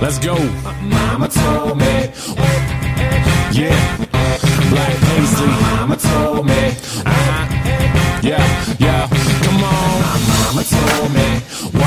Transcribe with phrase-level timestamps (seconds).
[0.00, 0.34] Let's go.
[0.82, 2.10] Mama told me.
[3.52, 4.06] Yeah.
[4.70, 5.46] Black Paisley.
[5.46, 6.62] Mama told me.
[7.06, 8.20] Uh-huh.
[8.22, 9.06] Yeah, yeah.
[9.44, 10.02] Come on.
[10.02, 11.28] My mama told me.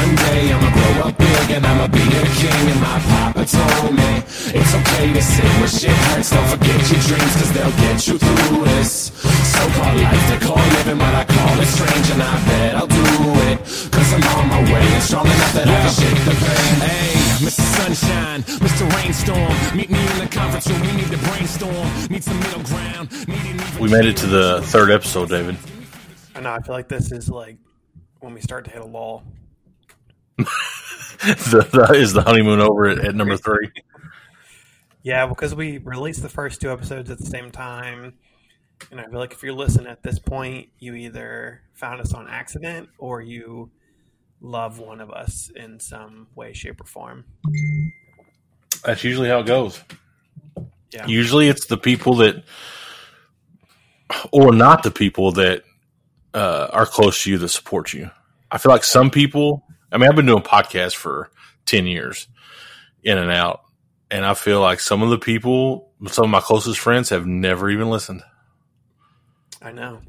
[0.07, 2.63] One day I'ma grow up big and I'ma be a king.
[2.71, 4.23] And my papa told me.
[4.55, 6.31] It's okay to sit where shit hurts.
[6.31, 9.11] Don't forget your dreams cause they'll get you through this.
[9.51, 12.07] So-called life they call living, but I call it strange.
[12.15, 13.03] And I bet I'll do
[13.51, 13.59] it.
[13.91, 16.75] Cause I'm on my way and strong enough that I can shake the pain.
[16.87, 17.11] Hey,
[17.43, 17.67] Mr.
[17.75, 18.87] Sunshine, Mr.
[18.95, 19.75] Rainstorm.
[19.75, 20.81] Meet me in the conference room.
[20.87, 21.87] We need to brainstorm.
[22.07, 23.11] Need some middle ground.
[23.27, 25.57] Even We made it to the third episode, David.
[26.33, 26.53] I know.
[26.53, 27.57] I feel like this is like
[28.21, 29.23] when we start to hit a lull.
[31.17, 33.71] the, the, is the honeymoon over at, at number three?
[35.03, 38.13] Yeah, because we released the first two episodes at the same time.
[38.91, 42.27] And I feel like if you're listening at this point, you either found us on
[42.27, 43.71] accident or you
[44.41, 47.25] love one of us in some way, shape, or form.
[48.83, 49.81] That's usually how it goes.
[50.91, 51.07] Yeah.
[51.07, 52.43] Usually it's the people that,
[54.31, 55.63] or not the people that
[56.33, 58.09] uh, are close to you that support you.
[58.51, 61.31] I feel like some people, I mean, I've been doing podcasts for
[61.65, 62.27] 10 years
[63.03, 63.61] in and out.
[64.09, 67.69] And I feel like some of the people, some of my closest friends have never
[67.69, 68.23] even listened.
[69.61, 70.01] I know.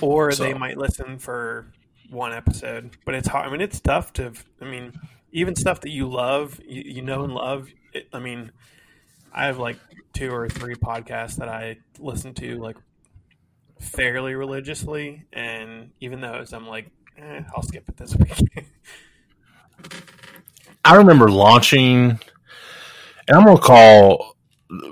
[0.00, 1.72] Or So- they might listen for
[2.10, 3.46] one episode, but it's hard.
[3.46, 4.32] I mean, it's tough to.
[4.60, 4.92] I mean,
[5.32, 7.68] even stuff that you love, you, you know and love.
[7.92, 8.52] It, I mean,
[9.32, 9.78] I have like
[10.12, 12.76] two or three podcasts that I listen to like
[13.80, 18.66] fairly religiously, and even those, I'm like, eh, I'll skip it this week.
[20.84, 22.18] I remember launching,
[23.26, 24.36] and I'm to call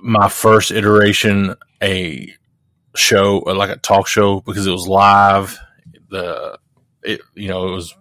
[0.02, 2.34] my first iteration a
[2.94, 5.58] show, like a talk show, because it was live.
[6.10, 6.58] The,
[7.02, 7.94] it, you know, it was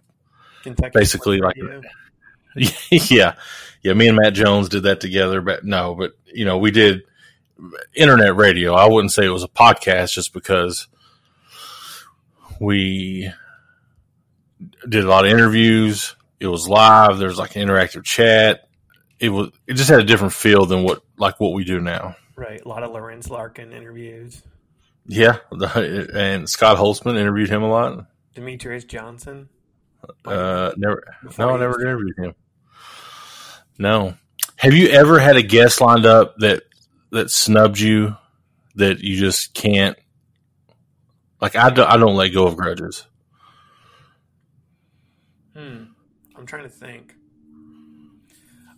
[0.64, 1.82] Kentucky Basically, like- Radio.
[2.92, 3.36] yeah,
[3.82, 3.94] yeah.
[3.94, 7.04] Me and Matt Jones did that together, but no, but you know, we did
[7.94, 8.74] internet radio.
[8.74, 10.88] I wouldn't say it was a podcast, just because
[12.60, 13.30] we
[14.88, 16.16] did a lot of interviews.
[16.40, 17.18] It was live.
[17.18, 18.68] There's like an interactive chat.
[19.20, 19.50] It was.
[19.68, 22.16] It just had a different feel than what like what we do now.
[22.36, 22.62] right.
[22.64, 24.42] A lot of Lorenz Larkin interviews.
[25.08, 28.08] Yeah, the, and Scott Holtzman interviewed him a lot.
[28.36, 29.50] Demetrious Johnson.
[30.26, 31.04] Uh, never.
[31.38, 32.34] No, I never interviewed him.
[33.78, 34.16] No.
[34.58, 36.64] Have you ever had a guest lined up that
[37.12, 38.16] that snubbed you
[38.76, 39.98] that you just can't?
[41.42, 43.06] Like I don't, I don't let go of grudges.
[45.56, 45.84] Hmm.
[46.36, 47.16] I'm trying to think.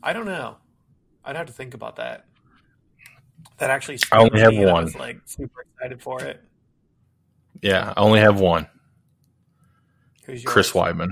[0.03, 0.57] I don't know.
[1.25, 2.25] I'd have to think about that.
[3.57, 3.99] That actually.
[4.11, 4.83] I only have and I one.
[4.85, 6.43] was like super excited for it.
[7.61, 8.67] Yeah, I only have one.
[10.25, 10.93] Who's Chris yours?
[10.93, 11.11] Weidman.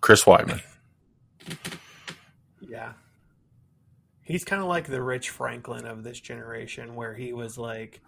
[0.00, 0.60] Chris Weidman.
[2.66, 2.94] Yeah.
[4.22, 8.00] He's kind of like the Rich Franklin of this generation, where he was like,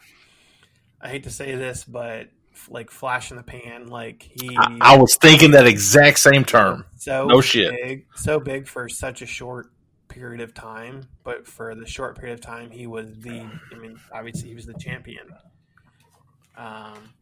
[1.01, 2.31] I hate to say this, but
[2.69, 3.87] like flash in the pan.
[3.89, 6.85] Like he I, I was thinking that exact same term.
[6.97, 7.71] so no shit.
[7.83, 9.69] big, so big for such a short
[10.09, 11.09] period of time.
[11.25, 13.49] But for the short period of time, he was the.
[13.73, 15.27] I mean, obviously, he was the champion.
[16.57, 17.13] Um,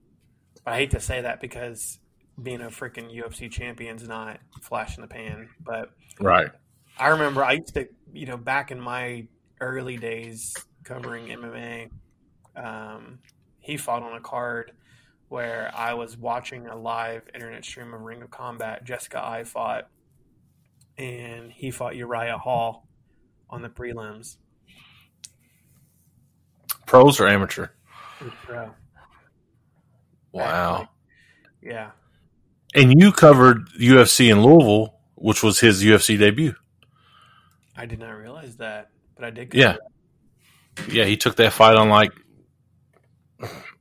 [0.64, 1.98] but I hate to say that because
[2.42, 5.48] being a freaking UFC champion's not flash in the pan.
[5.60, 5.90] But
[6.20, 6.50] Right.
[6.98, 9.26] I remember I used to, you know, back in my
[9.60, 11.90] early days covering MMA,
[12.56, 13.18] um,
[13.60, 14.72] he fought on a card
[15.28, 18.84] where I was watching a live internet stream of Ring of Combat.
[18.84, 19.88] Jessica I fought,
[20.98, 22.86] and he fought Uriah Hall
[23.50, 24.36] on the prelims.
[26.86, 27.68] Pros or amateur?
[28.44, 28.70] Pro.
[30.32, 30.88] Wow.
[31.62, 31.92] Yeah,
[32.74, 36.54] And you covered UFC in Louisville, which was his UFC debut.
[37.74, 39.54] I did not realize that, but I did.
[39.54, 39.76] Yeah.
[40.88, 42.12] Yeah, he took that fight on like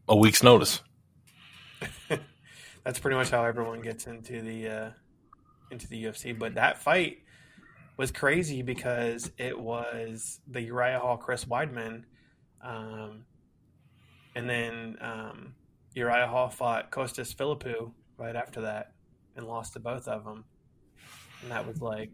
[0.07, 0.81] a week's notice.
[2.83, 4.89] That's pretty much how everyone gets into the uh,
[5.71, 6.37] into the UFC.
[6.37, 7.19] But that fight
[7.97, 12.03] was crazy because it was the Uriah Hall Chris Weidman,
[12.61, 13.25] um,
[14.35, 15.55] and then um,
[15.93, 18.91] Uriah Hall fought Kostas Philippou right after that
[19.35, 20.43] and lost to both of them,
[21.41, 22.11] and that was like,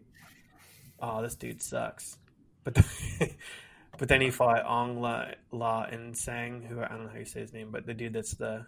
[1.00, 2.16] oh, this dude sucks.
[2.62, 2.78] But
[3.98, 7.24] but then he fought Ong La, La and Sang, who I don't know how you
[7.24, 8.66] say his name, but the dude that's the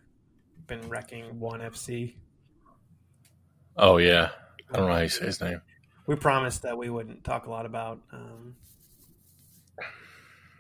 [0.66, 2.14] been wrecking one FC.
[3.76, 4.30] Oh yeah,
[4.72, 5.60] I don't know how you say his name.
[6.06, 8.56] We promised that we wouldn't talk a lot about um,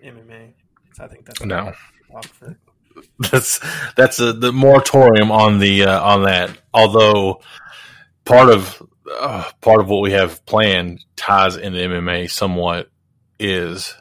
[0.04, 0.52] MMA.
[0.94, 1.72] So I think that's No.
[2.10, 2.56] talk for.
[3.30, 3.58] That's
[3.96, 6.50] that's a, the moratorium on the uh, on that.
[6.74, 7.40] Although
[8.26, 12.90] part of uh, part of what we have planned ties into MMA somewhat
[13.38, 13.94] is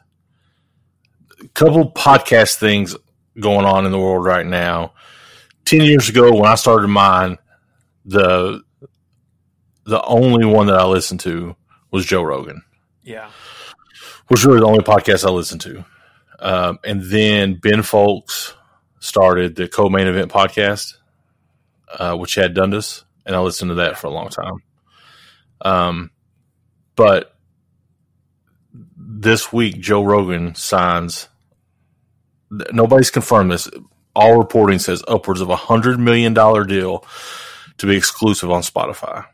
[1.42, 2.96] a couple podcast things
[3.40, 4.94] going on in the world right now.
[5.72, 7.38] Ten years ago, when I started mine,
[8.04, 8.62] the
[9.86, 11.56] the only one that I listened to
[11.92, 12.62] was Joe Rogan,
[13.04, 13.30] Yeah.
[14.30, 15.86] was really the only podcast I listened to.
[16.40, 18.54] Um, and then Ben Fowlkes
[19.00, 20.96] started the co-main event podcast,
[21.98, 24.58] uh, which had Dundas, and I listened to that for a long time.
[25.62, 26.12] Um,
[26.98, 27.34] but
[28.74, 31.30] this week, Joe Rogan signs.
[32.74, 33.70] Nobody's confirmed this.
[34.16, 37.06] All reporting says upwards of a hundred million dollar deal
[37.78, 39.26] to be exclusive on Spotify,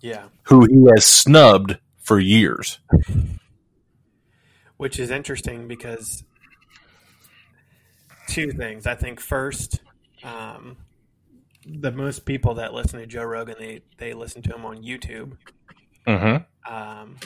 [0.00, 0.24] Yeah.
[0.44, 2.78] who he has snubbed for years.
[4.76, 6.24] Which is interesting because
[8.28, 8.86] two things.
[8.86, 9.80] I think first,
[10.24, 10.76] um,
[11.66, 15.36] the most people that listen to Joe Rogan, they, they listen to him on YouTube.
[16.06, 16.72] Mm-hmm.
[16.72, 17.16] Um,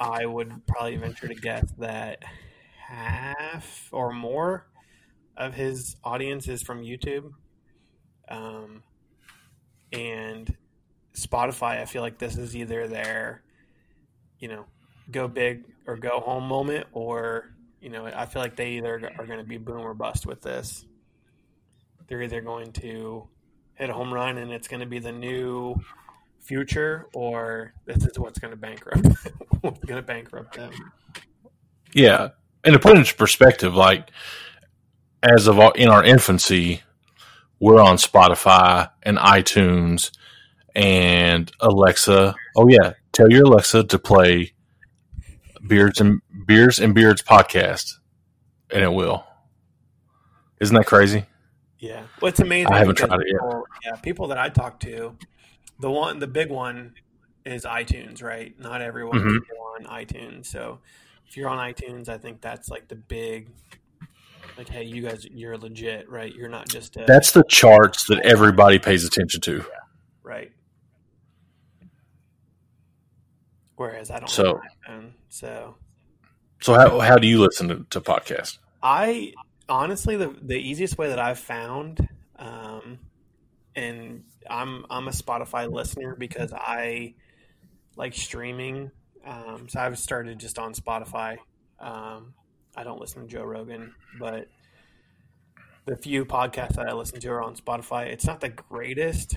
[0.00, 2.22] I would probably venture to guess that
[2.88, 4.66] half or more
[5.40, 7.32] of his audience is from YouTube.
[8.28, 8.82] Um,
[9.92, 10.54] and
[11.16, 13.42] Spotify, I feel like this is either their,
[14.38, 14.66] you know,
[15.10, 17.50] go big or go home moment, or,
[17.80, 20.42] you know, I feel like they either are going to be boom or bust with
[20.42, 20.84] this.
[22.06, 23.26] They're either going to
[23.74, 25.74] hit a home run and it's going to be the new
[26.38, 29.06] future, or this is what's going to bankrupt
[29.62, 30.72] what's going to bankrupt them.
[31.92, 32.28] Yeah,
[32.62, 34.10] and to put into perspective, like
[35.22, 36.82] as of our, in our infancy,
[37.58, 40.10] we're on Spotify and iTunes
[40.74, 42.34] and Alexa.
[42.56, 44.52] Oh yeah, tell your Alexa to play
[45.66, 47.98] Beards and Beers and Beards podcast,
[48.70, 49.24] and it will.
[50.60, 51.24] Isn't that crazy?
[51.78, 52.72] Yeah, well, it's amazing.
[52.72, 53.40] I haven't tried it yet.
[53.40, 55.16] people- Yeah, people that I talk to,
[55.80, 56.94] the one, the big one,
[57.44, 58.22] is iTunes.
[58.22, 58.58] Right?
[58.58, 59.46] Not everyone Mhm.
[59.46, 60.46] can on iTunes.
[60.46, 60.80] So
[61.26, 63.48] if you're on iTunes, I think that's like the big,
[64.60, 66.34] like, hey, you guys, you're legit, right?
[66.34, 69.64] You're not just a, That's the charts that everybody pays attention to.
[70.22, 70.52] right.
[73.76, 74.28] Whereas I don't.
[74.28, 75.76] So- iPhone, so
[76.60, 78.58] So how how do you listen to, to podcasts?
[78.82, 79.32] I
[79.66, 82.98] honestly the the easiest way that I've found, um,
[83.74, 87.14] and I'm I'm a Spotify listener because I
[87.96, 88.90] like streaming.
[89.24, 91.38] Um, so I've started just on Spotify.
[91.78, 92.34] Um,
[92.80, 94.48] I don't listen to Joe Rogan, but
[95.84, 98.06] the few podcasts that I listen to are on Spotify.
[98.06, 99.36] It's not the greatest,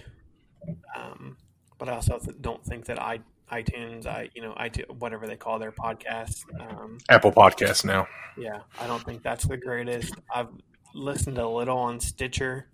[0.95, 1.36] um,
[1.78, 3.19] but I also don't think that I
[3.51, 6.45] iTunes, I you know, iTunes, whatever they call their podcasts.
[6.57, 8.07] Um, Apple Podcasts now.
[8.38, 10.16] yeah, I don't think that's the greatest.
[10.34, 10.48] I've
[10.94, 12.68] listened a little on Stitcher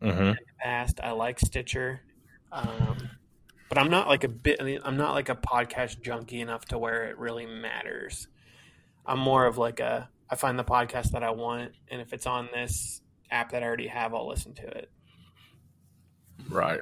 [0.00, 1.00] hmm in the past.
[1.02, 2.00] I like Stitcher,
[2.50, 2.96] um,
[3.68, 4.56] but I'm not like a bit.
[4.58, 8.26] I mean, I'm not like a podcast junkie enough to where it really matters.
[9.08, 10.08] I'm more of like a.
[10.30, 13.00] I find the podcast that I want, and if it's on this
[13.30, 14.90] app that I already have, I'll listen to it.
[16.50, 16.80] Right.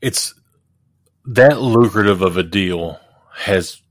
[0.00, 0.34] It's
[1.24, 3.00] that lucrative of a deal
[3.34, 3.82] has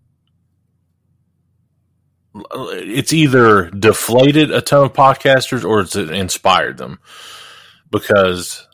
[2.52, 7.00] it's either deflated a ton of podcasters or it's inspired them
[7.92, 8.68] because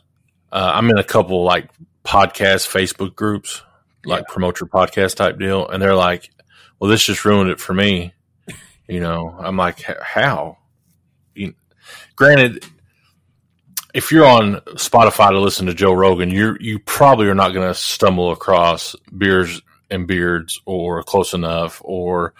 [0.50, 1.70] uh, I'm in a couple like
[2.04, 3.62] podcast Facebook groups,
[4.04, 6.30] like promote your podcast type deal, and they're like,
[6.82, 8.12] "Well, this just ruined it for me."
[8.88, 10.58] You know, I'm like, "How?"
[11.36, 11.54] You,
[12.16, 12.64] granted,
[13.94, 17.68] if you're on Spotify to listen to Joe Rogan, you you probably are not going
[17.68, 22.34] to stumble across beers and beards or close enough or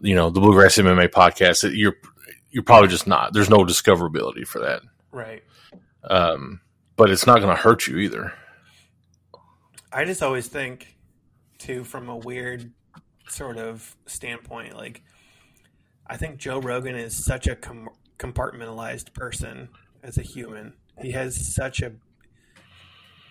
[0.00, 1.74] you know the Bluegrass MMA podcast.
[1.74, 1.96] You're
[2.50, 3.32] you're probably just not.
[3.32, 4.82] There's no discoverability for that.
[5.10, 5.42] Right.
[6.04, 6.60] Um,
[6.96, 8.34] but it's not going to hurt you either.
[9.90, 10.98] I just always think,
[11.56, 12.70] too, from a weird
[13.28, 15.02] sort of standpoint, like
[16.06, 19.68] I think Joe Rogan is such a com- compartmentalized person
[20.02, 20.72] as a human.
[21.00, 21.92] He has such a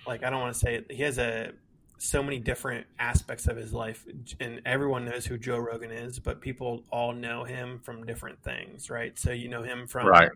[0.06, 1.51] like I don't want to say it, he has a
[2.00, 4.06] so many different aspects of his life,
[4.39, 8.89] and everyone knows who Joe Rogan is, but people all know him from different things,
[8.92, 9.18] right?
[9.18, 10.30] So you know him from Right.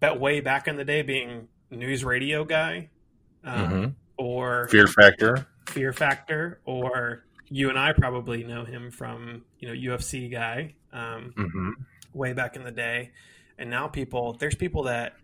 [0.00, 2.88] but way back in the day being news radio guy,
[3.44, 3.86] um, hmm
[4.16, 5.46] or Fear factor.
[5.68, 11.32] Fear Factor, or you and I probably know him from you know UFC guy um,
[11.36, 11.70] hmm
[12.14, 13.10] way back in the day,
[13.58, 15.14] and now people there's people that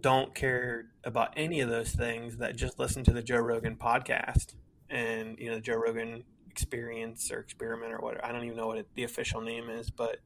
[0.00, 4.54] don't care about any of those things that just listen to the Joe Rogan podcast
[4.90, 8.68] and you know the Joe Rogan experience or experiment or what I don't even know
[8.68, 10.18] what it, the official name is, but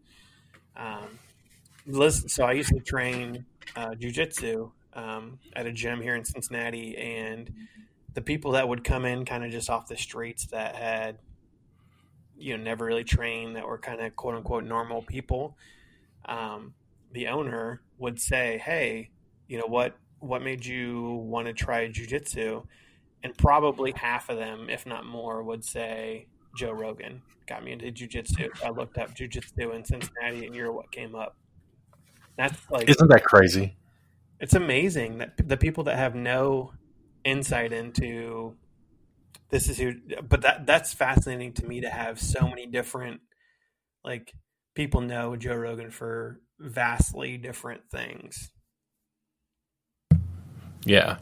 [0.77, 1.19] um,
[1.87, 2.29] listen.
[2.29, 7.51] So I used to train uh, jujitsu um, at a gym here in Cincinnati, and
[8.13, 11.19] the people that would come in kind of just off the streets that had
[12.39, 15.57] you know never really trained that were kind of quote unquote normal people
[16.27, 16.75] um,
[17.13, 19.11] the owner would say hey
[19.49, 22.65] you know what what made you want to try jujitsu
[23.23, 26.27] and probably half of them if not more would say
[26.57, 30.91] joe rogan got me into jujitsu i looked up jujitsu in cincinnati and you're what
[30.91, 31.37] came up.
[32.37, 33.77] That's like Isn't that crazy?
[34.41, 36.73] it's amazing that the people that have no
[37.25, 38.55] insight into
[39.51, 39.95] this is who
[40.29, 43.21] but that that's fascinating to me to have so many different
[44.05, 44.33] like
[44.75, 48.51] people know Joe Rogan for vastly different things.
[50.85, 51.19] Yeah.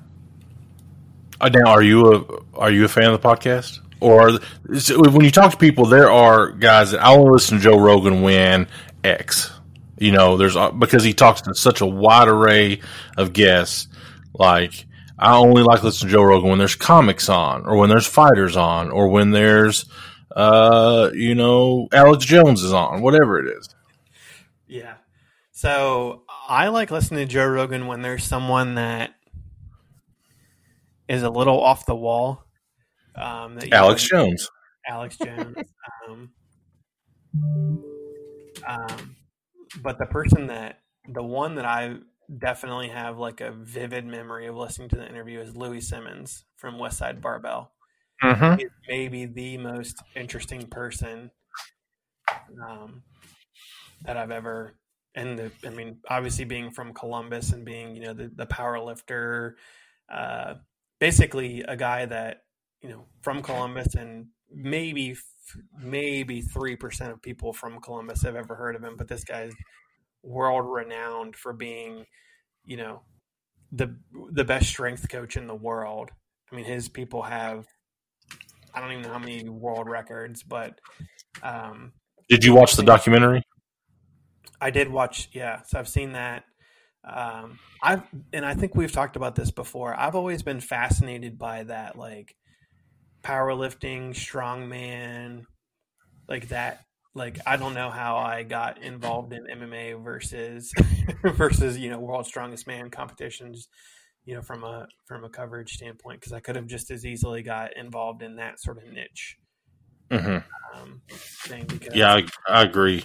[1.40, 3.80] Uh, now, are you a are you a fan of the podcast?
[4.00, 7.64] Or is- when you talk to people, there are guys that I only listen to
[7.64, 8.68] Joe Rogan when
[9.04, 9.50] X.
[9.98, 12.80] You know, there's uh, because he talks to such a wide array
[13.16, 13.88] of guests.
[14.34, 14.85] Like
[15.18, 18.56] I only like listening to Joe Rogan when there's comics on, or when there's fighters
[18.56, 19.86] on, or when there's
[20.36, 23.68] uh, you know, Alex Jones is on, whatever it is.
[24.68, 24.94] Yeah.
[25.52, 29.14] So I like listening to Joe Rogan when there's someone that
[31.08, 32.44] is a little off the wall.
[33.14, 34.50] Um, Alex Jones.
[34.86, 35.56] Alex Jones.
[36.08, 36.30] um,
[38.66, 39.16] um,
[39.82, 41.96] but the person that the one that I
[42.38, 46.76] definitely have like a vivid memory of listening to the interview is Louie Simmons from
[46.76, 47.72] Westside Barbell.
[48.22, 48.58] Mm-hmm.
[48.58, 51.30] He's maybe the most interesting person
[52.66, 53.02] um,
[54.04, 54.76] that I've ever.
[55.14, 58.78] And the, I mean, obviously being from Columbus and being, you know, the, the power
[58.80, 59.56] lifter,
[60.12, 60.54] uh,
[61.00, 62.42] basically a guy that,
[62.82, 65.16] you know, from Columbus and maybe,
[65.78, 68.96] maybe 3% of people from Columbus have ever heard of him.
[68.96, 69.54] But this guy's
[70.26, 72.04] world renowned for being,
[72.64, 73.02] you know,
[73.72, 73.96] the,
[74.32, 76.10] the best strength coach in the world.
[76.50, 77.66] I mean, his people have,
[78.74, 80.78] I don't even know how many world records, but,
[81.42, 81.92] um,
[82.28, 83.42] Did you watch the documentary?
[84.60, 85.62] I did watch, yeah.
[85.62, 86.44] So I've seen that.
[87.04, 88.02] Um, I've
[88.32, 89.94] and I think we've talked about this before.
[89.94, 92.34] I've always been fascinated by that, like
[93.22, 95.44] powerlifting, strongman,
[96.28, 96.85] like that.
[97.16, 100.72] Like I don't know how I got involved in MMA versus
[101.24, 103.68] versus you know world's strongest man competitions.
[104.24, 107.42] You know from a from a coverage standpoint, because I could have just as easily
[107.42, 109.36] got involved in that sort of niche
[110.10, 110.80] Mm-hmm.
[110.80, 111.66] um, thing.
[111.92, 113.04] Yeah, I, I agree.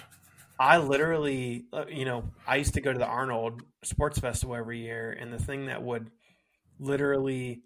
[0.58, 4.80] I literally, uh, you know, I used to go to the Arnold Sports Festival every
[4.80, 6.10] year, and the thing that would
[6.78, 7.62] literally,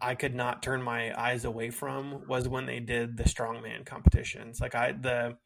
[0.00, 4.60] I could not turn my eyes away from was when they did the strongman competitions.
[4.60, 5.36] Like I, the,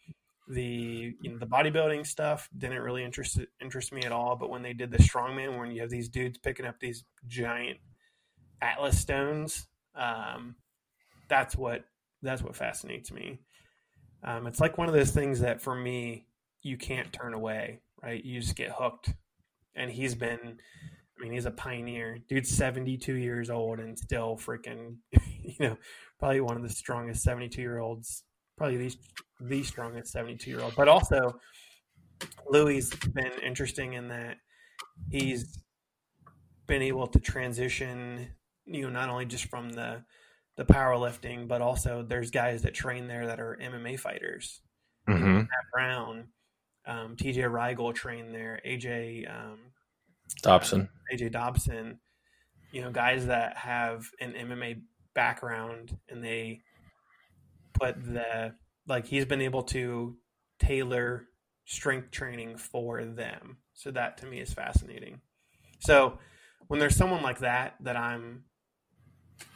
[0.48, 4.36] the, you know, the bodybuilding stuff didn't really interest interest me at all.
[4.36, 7.78] But when they did the strongman, when you have these dudes picking up these giant
[8.60, 10.56] Atlas stones, um,
[11.28, 11.84] that's what
[12.22, 13.40] that's what fascinates me.
[14.22, 16.26] Um, it's like one of those things that for me,
[16.62, 18.24] you can't turn away, right?
[18.24, 19.12] You just get hooked.
[19.76, 20.58] And he's been,
[21.18, 22.18] I mean, he's a pioneer.
[22.28, 24.96] Dude's 72 years old and still freaking,
[25.42, 25.76] you know,
[26.18, 28.24] probably one of the strongest 72 year olds,
[28.56, 28.96] probably the,
[29.40, 30.74] the strongest 72 year old.
[30.76, 31.38] But also,
[32.48, 34.38] Louie's been interesting in that
[35.10, 35.58] he's
[36.66, 38.28] been able to transition,
[38.64, 40.02] you know, not only just from the,
[40.56, 44.60] the powerlifting, but also there's guys that train there that are MMA fighters.
[45.08, 45.36] Mm-hmm.
[45.36, 46.28] Matt Brown,
[46.86, 49.58] um, TJ Rigel trained there, AJ um,
[50.42, 50.88] Dobson.
[51.12, 51.98] AJ Dobson,
[52.72, 54.80] you know, guys that have an MMA
[55.14, 56.60] background and they
[57.72, 58.54] put the
[58.86, 60.16] like he's been able to
[60.58, 61.26] tailor
[61.64, 63.58] strength training for them.
[63.74, 65.20] So that to me is fascinating.
[65.80, 66.18] So
[66.68, 68.44] when there's someone like that that I'm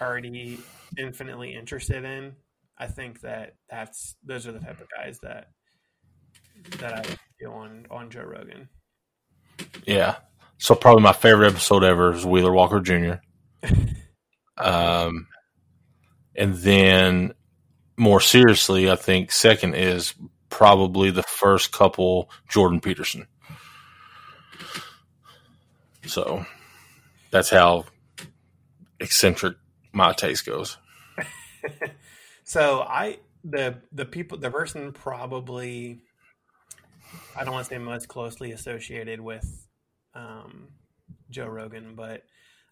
[0.00, 0.58] already
[0.96, 2.34] infinitely interested in,
[2.78, 5.48] I think that that's those are the type of guys that
[6.78, 7.02] that I
[7.38, 8.68] feel on on Joe Rogan.
[9.86, 10.16] Yeah.
[10.58, 13.14] So probably my favorite episode ever is Wheeler Walker Jr.
[14.58, 15.28] um,
[16.34, 17.32] and then
[17.96, 20.14] more seriously, I think second is
[20.50, 23.26] probably the first couple Jordan Peterson.
[26.06, 26.44] So
[27.30, 27.84] that's how
[28.98, 29.56] eccentric
[29.92, 30.76] my taste goes.
[32.44, 36.00] so I the the people the person probably
[37.36, 39.67] I don't want to say most closely associated with
[40.18, 40.68] um,
[41.30, 42.24] Joe Rogan, but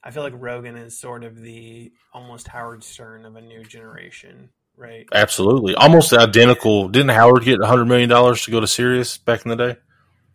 [0.03, 4.51] I feel like Rogan is sort of the almost Howard Stern of a new generation,
[4.77, 5.07] right?
[5.13, 5.75] Absolutely.
[5.75, 6.89] Almost identical.
[6.89, 9.77] Didn't Howard get $100 million to go to Sirius back in the day?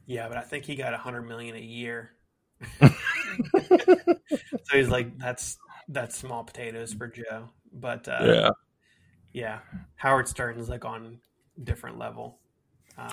[0.05, 2.11] Yeah, but I think he got a hundred million a year.
[2.81, 2.89] so
[4.73, 7.49] he's like, that's that's small potatoes for Joe.
[7.71, 8.49] But uh, Yeah.
[9.31, 9.59] yeah,
[9.95, 11.19] Howard Stern is like on
[11.57, 12.39] a different level.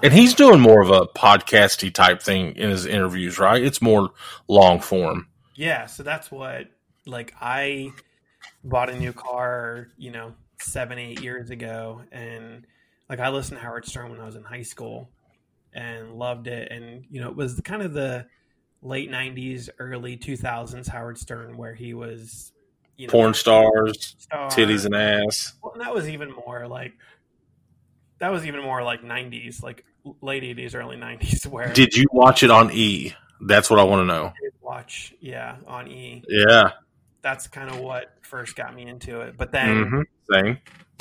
[0.02, 3.62] And he's doing more of a podcasty type thing in his interviews, right?
[3.62, 4.10] It's more
[4.46, 5.28] long form.
[5.54, 6.66] Yeah, so that's what
[7.06, 7.92] like I
[8.62, 12.66] bought a new car, you know, seven, eight years ago, and
[13.08, 15.10] like I listened to Howard Stern when I was in high school
[15.72, 16.70] and loved it.
[16.70, 18.26] And you know, it was kind of the
[18.82, 22.52] late '90s, early 2000s Howard Stern where he was,
[22.96, 24.48] you know, Porn stars, star.
[24.50, 25.54] titties and ass.
[25.62, 26.92] Well, and that was even more like
[28.20, 29.84] that was even more like '90s, like
[30.20, 33.14] late '80s, early '90s, where Did you watch it on E?
[33.40, 34.26] That's what I want to know.
[34.26, 36.24] I did watch, yeah, on E.
[36.28, 36.72] Yeah.
[37.22, 39.36] That's kind of what first got me into it.
[39.36, 40.02] But then hmm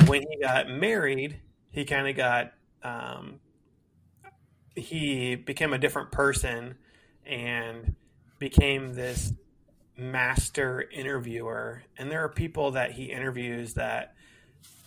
[0.05, 1.39] when he got married,
[1.71, 3.39] he kind of got um,
[4.75, 6.75] he became a different person
[7.25, 7.95] and
[8.39, 9.33] became this
[9.97, 11.83] master interviewer.
[11.97, 14.13] And there are people that he interviews that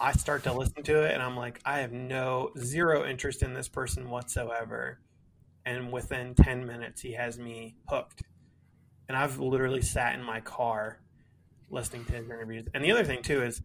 [0.01, 3.53] I start to listen to it and I'm like, I have no zero interest in
[3.53, 4.99] this person whatsoever.
[5.67, 8.23] And within 10 minutes, he has me hooked.
[9.09, 11.01] And I've literally sat in my car
[11.69, 12.67] listening to his interviews.
[12.73, 13.61] And the other thing, too, is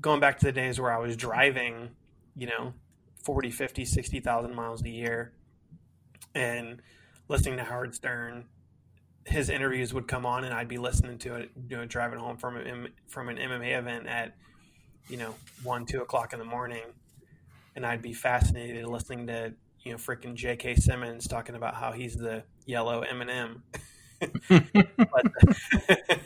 [0.00, 1.90] going back to the days where I was driving,
[2.36, 2.72] you know,
[3.24, 5.32] 40, 50, 60,000 miles a year
[6.36, 6.80] and
[7.28, 8.44] listening to Howard Stern.
[9.26, 12.36] His interviews would come on and I'd be listening to it, you know, driving home
[12.36, 14.36] from an, from an MMA event at,
[15.08, 16.82] you know, one, two o'clock in the morning.
[17.76, 20.76] And I'd be fascinated listening to, you know, freaking J.K.
[20.76, 23.62] Simmons talking about how he's the yellow M&M.
[24.48, 25.26] but,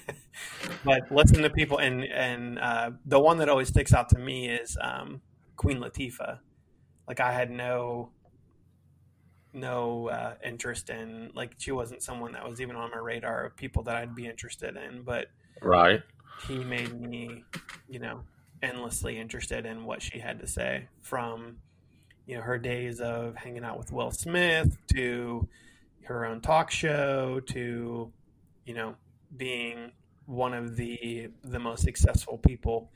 [0.85, 4.49] but listen to people and and uh, the one that always sticks out to me
[4.49, 5.21] is um,
[5.57, 6.39] Queen Latifah.
[7.07, 8.13] Like I had no
[9.53, 13.57] no uh, interest in like she wasn't someone that was even on my radar of
[13.57, 15.27] people that I'd be interested in, but
[15.61, 16.03] Right.
[16.49, 17.45] he made me,
[17.89, 18.23] you know,
[18.63, 21.57] endlessly interested in what she had to say from
[22.27, 25.49] you know her days of hanging out with Will Smith to
[26.05, 28.13] her own talk show to
[28.65, 28.95] you know
[29.37, 29.93] being
[30.27, 32.91] one of the the most successful people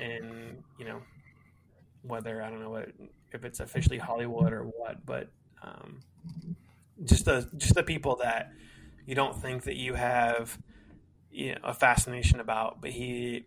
[0.00, 1.00] in you know
[2.02, 2.88] whether I don't know what
[3.32, 5.28] if it's officially Hollywood or what but
[5.62, 6.00] um,
[7.04, 8.52] just the just the people that
[9.06, 10.58] you don't think that you have
[11.30, 13.44] you know, a fascination about but he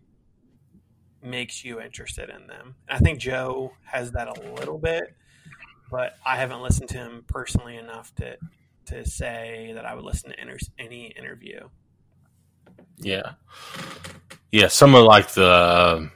[1.22, 5.14] makes you interested in them I think Joe has that a little bit
[5.92, 8.38] but I haven't listened to him personally enough to
[8.86, 11.68] to say that I would listen to inter- any interview.
[12.98, 13.32] Yeah.
[14.50, 14.68] Yeah.
[14.68, 16.10] Some of like the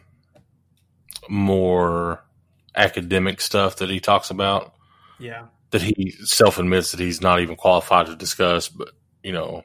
[1.28, 2.24] more
[2.74, 4.74] academic stuff that he talks about
[5.18, 8.88] Yeah, that he self admits that he's not even qualified to discuss, but
[9.22, 9.62] you know,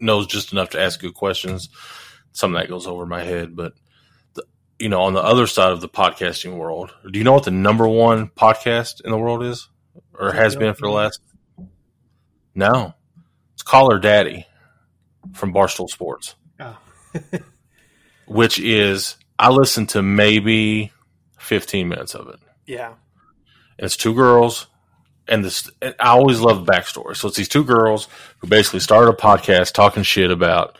[0.00, 1.68] knows just enough to ask good questions.
[2.32, 3.72] Some of that goes over my head, but
[4.78, 7.50] you know, on the other side of the podcasting world, do you know what the
[7.50, 9.68] number one podcast in the world is,
[10.14, 11.20] or has been for the last?
[12.54, 12.94] No,
[13.54, 14.46] it's Call Her Daddy
[15.34, 16.76] from Barstool Sports, oh.
[18.26, 20.92] which is I listened to maybe
[21.38, 22.40] fifteen minutes of it.
[22.66, 22.88] yeah,
[23.78, 24.66] And it's two girls,
[25.28, 27.16] and this and I always love the backstory.
[27.16, 28.08] So it's these two girls
[28.38, 30.76] who basically started a podcast talking shit about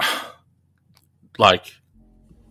[1.38, 1.72] like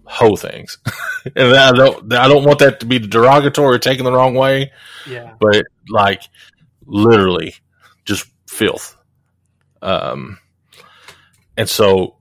[0.05, 0.77] hoe things,
[1.35, 4.71] and I don't I don't want that to be derogatory or taken the wrong way,
[5.07, 6.23] yeah, but like
[6.85, 7.55] literally
[8.05, 8.95] just filth.
[9.81, 10.39] Um,
[11.57, 12.15] and so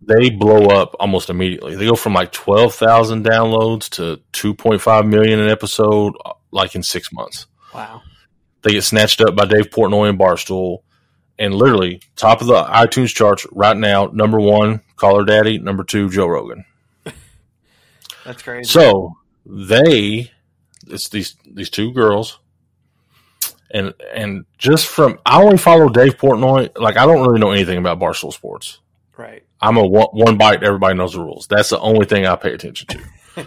[0.00, 1.76] they blow up almost immediately.
[1.76, 6.14] They go from like twelve thousand downloads to two point five million an episode,
[6.50, 7.46] like in six months.
[7.74, 8.02] wow,
[8.62, 10.78] They get snatched up by Dave Portnoy and Barstool,
[11.38, 14.06] and literally top of the iTunes charts right now.
[14.12, 15.58] Number one, Call Her Daddy.
[15.58, 16.64] Number two, Joe Rogan.
[18.24, 18.68] That's crazy.
[18.70, 20.30] So they,
[20.86, 22.38] it's these these two girls,
[23.70, 26.70] and and just from I only follow Dave Portnoy.
[26.78, 28.80] Like I don't really know anything about Barstool Sports.
[29.16, 30.62] right, I'm a one, one bite.
[30.62, 31.46] Everybody knows the rules.
[31.46, 33.46] That's the only thing I pay attention to.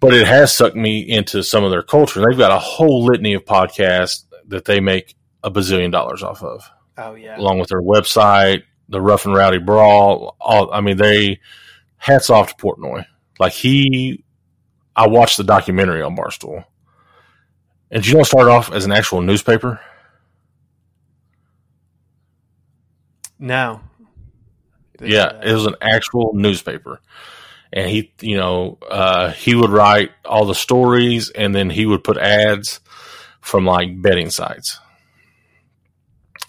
[0.00, 2.24] but it has sucked me into some of their culture.
[2.24, 6.68] They've got a whole litany of podcasts that they make a bazillion dollars off of,
[6.98, 10.36] oh yeah, along with their website, the Rough and Rowdy Brawl.
[10.40, 11.40] All I mean, they
[11.96, 13.06] hats off to Portnoy.
[13.38, 14.24] Like he,
[14.94, 16.64] I watched the documentary on Barstool,
[17.90, 19.80] and you know, it started off as an actual newspaper.
[23.38, 23.80] no,
[25.00, 27.00] Yeah, it was an actual newspaper.
[27.72, 32.02] And he, you know, uh, he would write all the stories and then he would
[32.04, 32.80] put ads
[33.40, 34.78] from like betting sites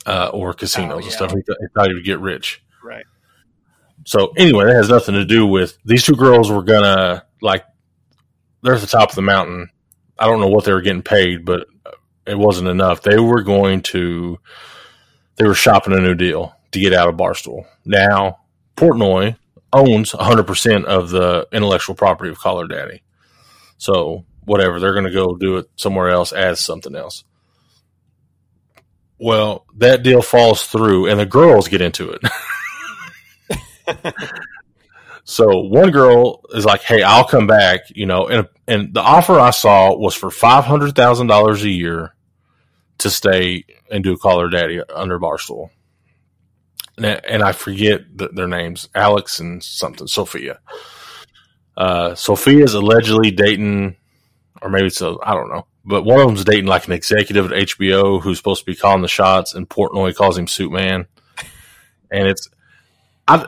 [0.05, 1.31] uh, or casinos Oh, and stuff.
[1.31, 2.61] He, th- he thought he would get rich.
[2.83, 3.05] right,
[4.07, 7.65] So anyway, that has nothing to do with these two girls were gonna like
[8.61, 9.69] they're at the top of the mountain.
[10.17, 11.67] I don't know what they were getting paid, but
[12.25, 13.01] it wasn't enough.
[13.01, 14.39] They were going to
[15.35, 17.65] they were shopping a new deal to get out of Barstool.
[17.83, 18.39] Now
[18.77, 19.35] Portnoy
[19.73, 23.03] owns 100% of the intellectual property of Call Her Daddy.
[23.77, 27.25] So whatever, they're going to go do it somewhere else as something else.
[29.19, 32.21] Well, that deal falls through, and the girls get into it.
[35.23, 39.39] so one girl is like, "Hey, I'll come back," you know, and and the offer
[39.39, 42.13] I saw was for five hundred thousand dollars a year
[42.99, 45.69] to stay and do Call Her Daddy under Barstool.
[46.97, 50.59] And, and I forget the, their names, Alex and something, Sophia.
[51.75, 53.95] Uh, Sophia is allegedly dating,
[54.61, 57.51] or maybe it's a, I don't know, but one of them's dating like an executive
[57.51, 61.05] at HBO who's supposed to be calling the shots, and Portnoy calls him Suit Man.
[62.09, 62.49] And it's,
[63.27, 63.47] I,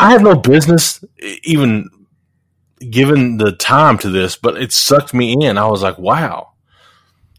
[0.00, 1.04] I have no business
[1.42, 1.88] even
[2.90, 5.58] given the time to this, but it sucked me in.
[5.58, 6.52] I was like, wow.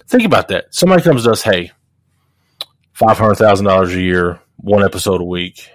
[0.08, 0.74] Think about that.
[0.74, 1.72] Somebody comes to us, hey,
[2.94, 5.70] five hundred thousand dollars a year, one episode a week.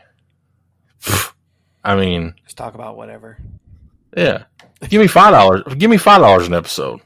[1.84, 3.38] I mean, Just talk about whatever.
[4.16, 4.44] yeah.
[4.88, 5.62] Give me five dollars.
[5.76, 7.00] Give me five dollars an episode.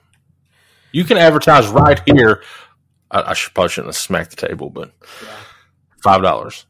[0.93, 2.43] You can advertise right here.
[3.11, 4.91] I, I should probably shouldn't have smacked the table, but
[5.23, 5.29] Yeah.
[6.03, 6.67] five dollars.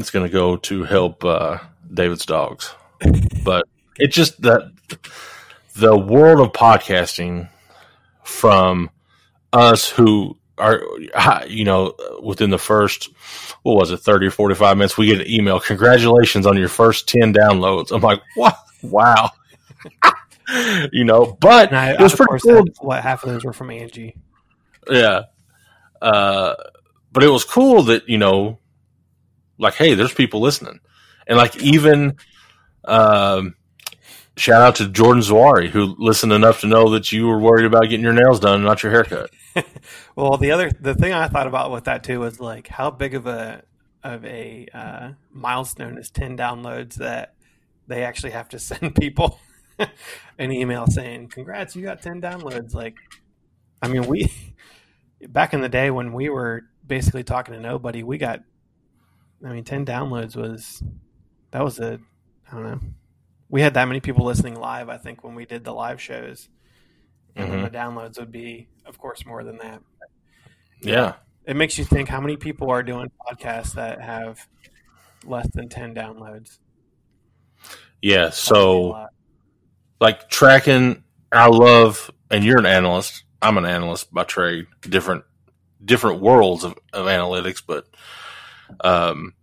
[0.00, 1.58] It's going to go to help uh,
[1.92, 2.74] David's dogs,
[3.44, 3.66] but
[3.98, 4.72] it just that
[5.76, 7.48] the world of podcasting
[8.24, 8.90] from
[9.52, 10.82] us who are
[11.46, 13.10] you know within the first
[13.62, 17.08] what was it 30 or 45 minutes we get an email congratulations on your first
[17.08, 17.92] 10 downloads.
[17.92, 18.56] I'm like what?
[18.82, 19.30] Wow.
[20.92, 22.64] You know but I, it was pretty cool.
[22.80, 24.16] what half of those were from Angie.
[24.90, 25.26] yeah.
[26.02, 26.54] Uh,
[27.12, 28.58] but it was cool that, you know,
[29.60, 30.80] like, hey, there's people listening.
[31.26, 32.16] And like, even,
[32.84, 33.54] um,
[34.36, 37.82] shout out to Jordan Zawari, who listened enough to know that you were worried about
[37.84, 39.30] getting your nails done, not your haircut.
[40.16, 43.14] Well, the other the thing I thought about with that too was like how big
[43.14, 43.62] of a
[44.02, 47.34] of a uh, milestone is ten downloads that
[47.86, 49.40] they actually have to send people
[50.38, 52.96] an email saying, "Congrats, you got ten downloads." Like,
[53.80, 54.30] I mean, we
[55.26, 58.40] back in the day when we were basically talking to nobody, we got.
[59.44, 60.82] I mean, ten downloads was
[61.50, 61.98] that was a
[62.50, 62.80] I don't know.
[63.48, 64.88] We had that many people listening live.
[64.88, 66.48] I think when we did the live shows,
[67.36, 67.70] and Mhm.
[67.70, 69.82] the downloads would be, of course, more than that.
[70.82, 71.14] Yeah.
[71.44, 74.46] It makes you think how many people are doing podcasts that have
[75.24, 76.58] less than 10 downloads.
[78.02, 78.30] Yeah.
[78.30, 79.06] So,
[80.00, 83.24] like, tracking, I love, and you're an analyst.
[83.42, 85.24] I'm an analyst by trade, different,
[85.84, 87.86] different worlds of, of analytics, but,
[88.80, 89.34] um,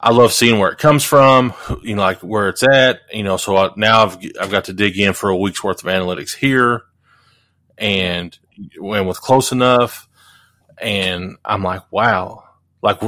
[0.00, 3.36] I love seeing where it comes from, you know, like where it's at, you know,
[3.38, 6.34] so I, now I've, I've got to dig in for a week's worth of analytics
[6.34, 6.82] here
[7.78, 8.38] and
[8.78, 10.08] when with close enough.
[10.78, 12.44] And I'm like, wow,
[12.82, 13.00] like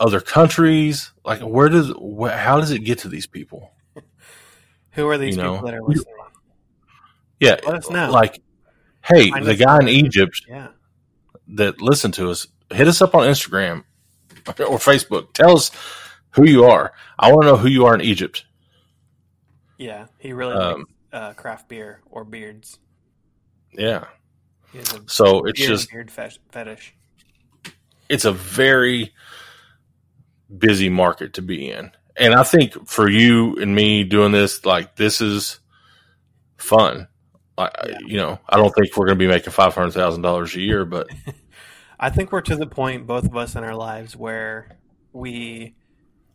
[0.00, 3.70] other countries, like where does, wh- how does it get to these people?
[4.92, 6.14] Who are these you people know, that are listening?
[7.38, 7.56] Yeah.
[7.66, 8.10] Let us know.
[8.10, 8.40] Like,
[9.02, 10.68] hey, Find the guy in Egypt Yeah.
[11.48, 13.84] that listened to us, hit us up on Instagram
[14.60, 15.32] or Facebook.
[15.32, 15.70] Tell us
[16.30, 16.92] who you are.
[17.18, 18.44] I want to know who you are in Egypt.
[19.78, 20.06] Yeah.
[20.18, 22.78] He really Um, likes uh, craft beer or beards.
[23.72, 24.06] Yeah.
[24.72, 26.94] He has a So it's beard, just beard fetish.
[28.08, 29.12] it's a very
[30.58, 31.90] busy market to be in.
[32.16, 35.60] And I think for you and me doing this, like this is
[36.58, 37.08] fun.
[37.58, 37.98] Like Yeah.
[38.06, 40.60] you know, I don't think we're going to be making five hundred thousand dollars a
[40.60, 41.08] year, but
[42.02, 44.76] I think we're to the point, both of us in our lives, where
[45.12, 45.76] we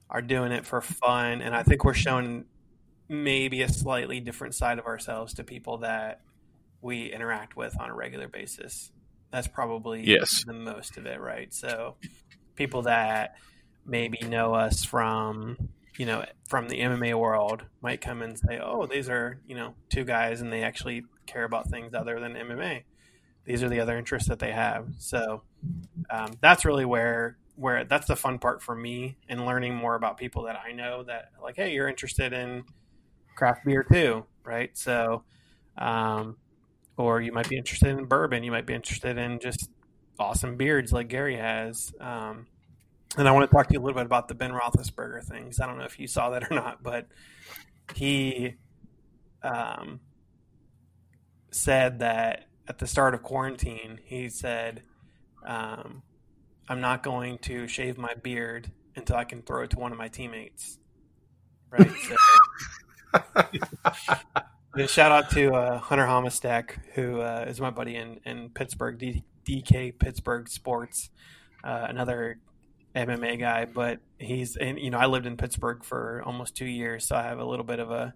[0.09, 1.41] are doing it for fun.
[1.41, 2.45] And I think we're showing
[3.09, 6.21] maybe a slightly different side of ourselves to people that
[6.81, 8.93] we interact with on a regular basis.
[9.29, 10.45] That's probably Yes.
[10.45, 11.53] the most of it, right?
[11.53, 11.97] So
[12.55, 13.35] people that
[13.85, 15.57] maybe know us from,
[15.97, 19.75] you know, from the MMA world might come and say, oh, these are, you know,
[19.89, 22.83] two guys and they actually care about things other than MMA
[23.47, 24.89] these are the other interests that they have.
[24.99, 25.41] So
[26.09, 30.17] um, that's really where where that's the fun part for me in learning more about
[30.17, 32.63] people that I know that like, hey, you're interested in
[33.35, 34.77] craft beer too, right?
[34.77, 35.23] So,
[35.77, 36.37] um,
[36.97, 38.43] or you might be interested in bourbon.
[38.43, 39.69] You might be interested in just
[40.19, 41.91] awesome beards like Gary has.
[41.99, 42.47] Um,
[43.17, 45.59] and I want to talk to you a little bit about the Ben Roethlisberger things.
[45.59, 47.07] I don't know if you saw that or not, but
[47.95, 48.55] he
[49.41, 49.99] um,
[51.51, 54.83] said that at the start of quarantine, he said,
[55.45, 56.03] um,
[56.69, 59.97] I'm not going to shave my beard until I can throw it to one of
[59.97, 60.79] my teammates.
[61.69, 61.91] Right.
[64.73, 68.97] So, shout out to uh, Hunter Homistek, who uh, is my buddy in, in Pittsburgh,
[68.97, 71.09] D- DK Pittsburgh Sports,
[71.63, 72.39] uh, another
[72.95, 73.65] MMA guy.
[73.65, 77.39] But he's, you know, I lived in Pittsburgh for almost two years, so I have
[77.39, 78.13] a little bit of a,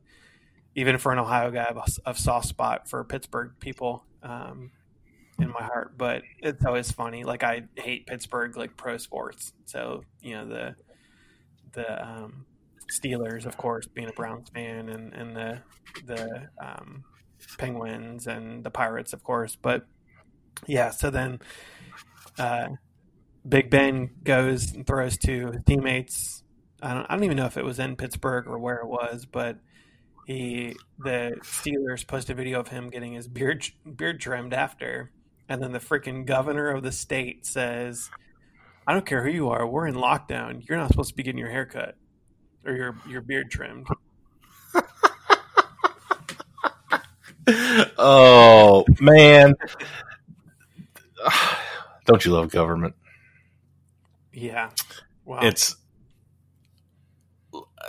[0.76, 4.04] even for an Ohio guy, a, a soft spot for Pittsburgh people.
[4.24, 4.72] Um,
[5.42, 7.24] in my heart, but it's always funny.
[7.24, 9.54] Like I hate Pittsburgh, like pro sports.
[9.66, 10.76] So you know the
[11.74, 12.46] the um,
[12.92, 15.60] Steelers, of course, being a Browns fan, and and the
[16.06, 17.04] the um,
[17.58, 19.56] Penguins and the Pirates, of course.
[19.56, 19.86] But
[20.68, 21.40] yeah, so then
[22.38, 22.70] uh,
[23.48, 26.44] Big Ben goes and throws to his teammates.
[26.82, 29.26] I don't, I don't even know if it was in Pittsburgh or where it was,
[29.26, 29.58] but
[30.26, 35.12] he the Steelers posted a video of him getting his beard beard trimmed after,
[35.52, 38.10] and then the freaking governor of the state says,
[38.88, 40.66] "I don't care who you are, we're in lockdown.
[40.66, 41.98] You're not supposed to be getting your hair cut
[42.66, 43.86] or your your beard trimmed."
[47.98, 49.56] oh man,
[52.06, 52.96] don't you love government?
[54.32, 54.70] Yeah,
[55.26, 55.40] wow.
[55.42, 55.76] It's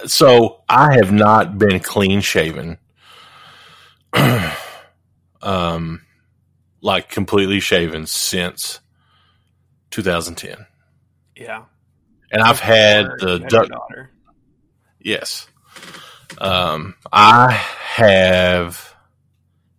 [0.07, 2.79] so I have not been clean shaven.
[5.43, 6.01] um
[6.83, 8.81] like completely shaven since
[9.91, 10.67] 2010.
[11.37, 11.65] yeah,
[12.31, 14.11] And I've had the you had your duck daughter.
[15.01, 15.47] yes.
[16.39, 18.95] Um I have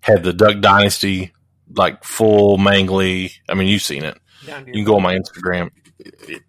[0.02, 1.34] had the Duck Dynasty
[1.76, 3.32] like full mangly.
[3.50, 4.18] I mean, you've seen it.
[4.46, 5.72] You can go on my Instagram.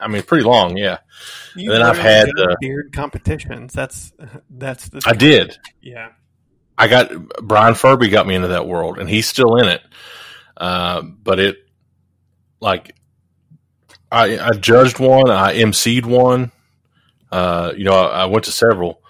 [0.01, 0.99] I mean, pretty long, yeah.
[1.55, 3.73] You then I've had the- beard competitions.
[3.73, 4.12] That's
[4.51, 5.57] that's the I did.
[5.81, 6.11] yeah.
[6.77, 7.11] I got
[7.43, 9.81] Brian Furby got me into that world, and he's still in it.
[10.57, 11.57] Uh, but it,
[12.61, 12.95] like,
[14.11, 16.53] I, I judged one, I emceed one.
[17.33, 19.03] Uh, you know, I, I went to several,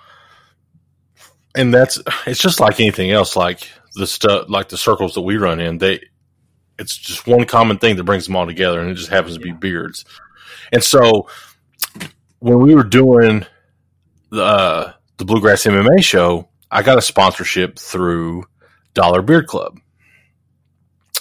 [1.54, 3.37] and that's it's just like anything else.
[3.37, 6.00] Like the stuff, like the circles that we run in, they,
[6.78, 9.40] it's just one common thing that brings them all together, and it just happens to
[9.40, 10.07] be beards.
[10.72, 11.28] And so,
[12.38, 13.44] when we were doing
[14.30, 18.44] the uh, the Bluegrass MMA show, I got a sponsorship through
[18.94, 19.78] Dollar Beard Club.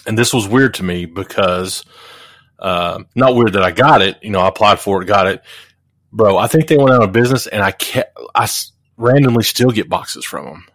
[0.05, 1.85] And this was weird to me because,
[2.59, 4.17] uh, not weird that I got it.
[4.21, 5.41] You know, I applied for it, got it.
[6.11, 8.47] Bro, I think they went out of business and I kept, I
[8.97, 10.65] randomly still get boxes from them.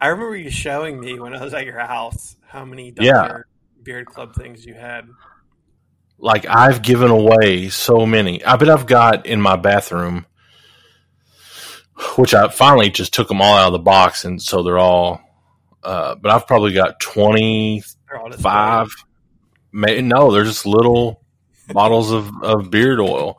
[0.00, 3.38] I remember you showing me when I was at your house how many Yeah.
[3.82, 5.08] Beard Club things you had.
[6.18, 8.44] Like, I've given away so many.
[8.44, 10.26] I bet I've got in my bathroom,
[12.16, 14.24] which I finally just took them all out of the box.
[14.24, 15.20] And so they're all,
[15.82, 17.97] uh, but I've probably got 20, They're all displayed.
[18.38, 18.88] Five.
[19.72, 21.22] May, no, they're just little
[21.72, 23.38] bottles of, of beard oil.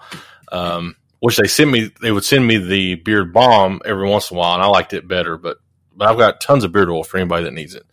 [0.51, 1.91] Um, which they send me.
[2.01, 4.93] They would send me the beard balm every once in a while, and I liked
[4.93, 5.37] it better.
[5.37, 5.57] But
[5.95, 7.85] but I've got tons of beard oil for anybody that needs it.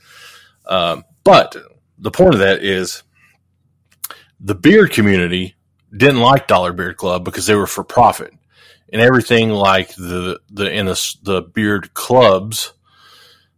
[0.66, 1.56] Um, but
[1.98, 3.02] the point of that is
[4.40, 5.56] the beard community
[5.96, 8.32] didn't like Dollar Beard Club because they were for profit,
[8.92, 12.72] and everything like the the in the the beard clubs,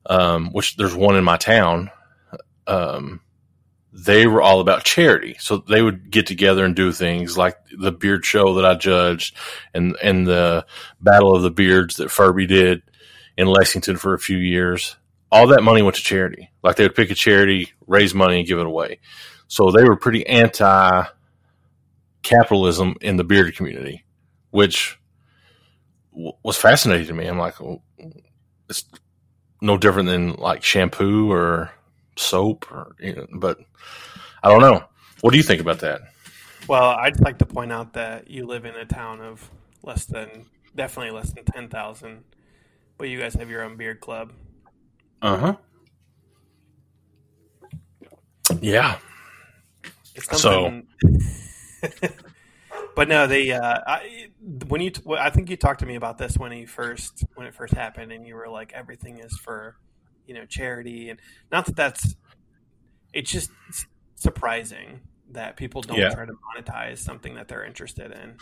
[0.07, 1.91] um, which there's one in my town.
[2.69, 3.21] Um,
[3.93, 5.37] they were all about charity.
[5.41, 9.35] So they would get together and do things like the beard show that I judged
[9.75, 10.67] and, and the
[11.01, 12.83] battle of the beards that Furby did
[13.37, 14.97] in Lexington for a few years.
[15.33, 16.51] All that money went to charity.
[16.63, 19.01] Like they would pick a charity, raise money and give it away.
[19.47, 21.05] So they were pretty anti
[22.23, 24.05] capitalism in the beard community,
[24.51, 24.99] which
[26.13, 27.27] w- was fascinating to me.
[27.27, 27.83] I'm like, well,
[28.69, 28.85] it's
[29.61, 31.71] no different than like shampoo or
[32.19, 33.59] soap or, you know, but
[34.43, 34.85] I don't know.
[35.21, 36.01] What do you think about that?
[36.69, 39.51] Well, I'd like to point out that you live in a town of
[39.83, 42.25] less than, definitely less than 10,000,
[42.99, 44.33] but you guys have your own beard club.
[45.23, 45.57] Uh huh.
[48.61, 48.99] Yeah.
[50.15, 50.83] It's So-
[52.97, 53.53] but no, they.
[53.53, 54.29] Uh, I,
[54.69, 57.47] when you, t- I think you talked to me about this when you first, when
[57.47, 59.77] it first happened, and you were like, everything is for,
[60.29, 61.19] you know, charity, and
[61.51, 62.15] not that that's.
[63.13, 63.51] It's just
[64.15, 66.11] surprising that people don't Yeah.
[66.11, 68.37] try to monetize something that they're interested in.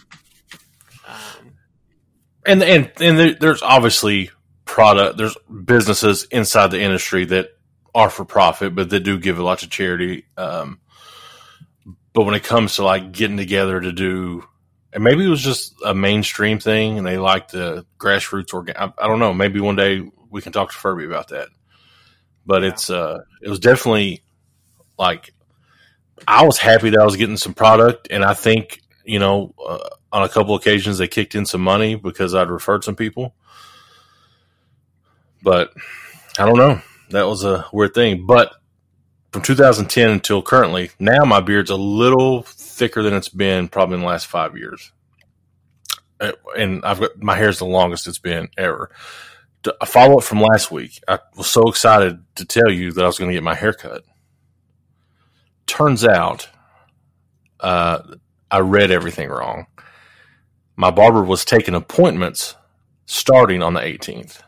[1.07, 1.53] Um,
[2.45, 4.31] And and and there's obviously
[4.65, 5.17] product.
[5.19, 7.49] There's businesses inside the industry that
[7.95, 10.27] are for profit, but that do give a lot to charity.
[10.37, 10.81] Um,
[12.13, 14.45] but when it comes to like getting together to do,
[14.93, 18.75] and maybe it was just a mainstream thing, and they like the grassroots organ.
[18.79, 19.35] I, I don't know.
[19.35, 21.49] Maybe one day we can talk to Furby about that.
[22.47, 22.69] But Yeah.
[22.69, 24.23] it's uh, it was definitely
[24.99, 25.33] like
[26.27, 29.89] I was happy that I was getting some product, and I think you know, uh,
[30.13, 33.35] on a couple occasions they kicked in some money because I'd referred some people.
[35.43, 35.73] But
[36.39, 36.81] I don't know.
[37.11, 38.27] That was a weird thing.
[38.27, 38.53] But
[39.33, 44.01] from 2010 until currently, now my beard's a little thicker than it's been probably in
[44.01, 44.91] the last five years.
[46.21, 48.91] Uh, And I've got my hair's the longest it's been ever.
[49.81, 51.01] A follow up from last week.
[51.09, 53.73] I was so excited to tell you that I was going to get my hair
[53.73, 54.05] cut.
[55.67, 56.49] Turns out,
[57.61, 58.03] uh,
[58.51, 59.67] I read everything wrong.
[60.77, 62.55] My barber was taking appointments
[63.07, 64.43] starting on the 18th.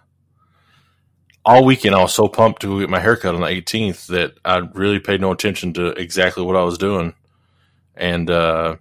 [1.44, 4.58] All weekend, I was so pumped to get my haircut on the 18th that I
[4.58, 7.14] really paid no attention to exactly what I was doing.
[7.94, 8.76] And uh,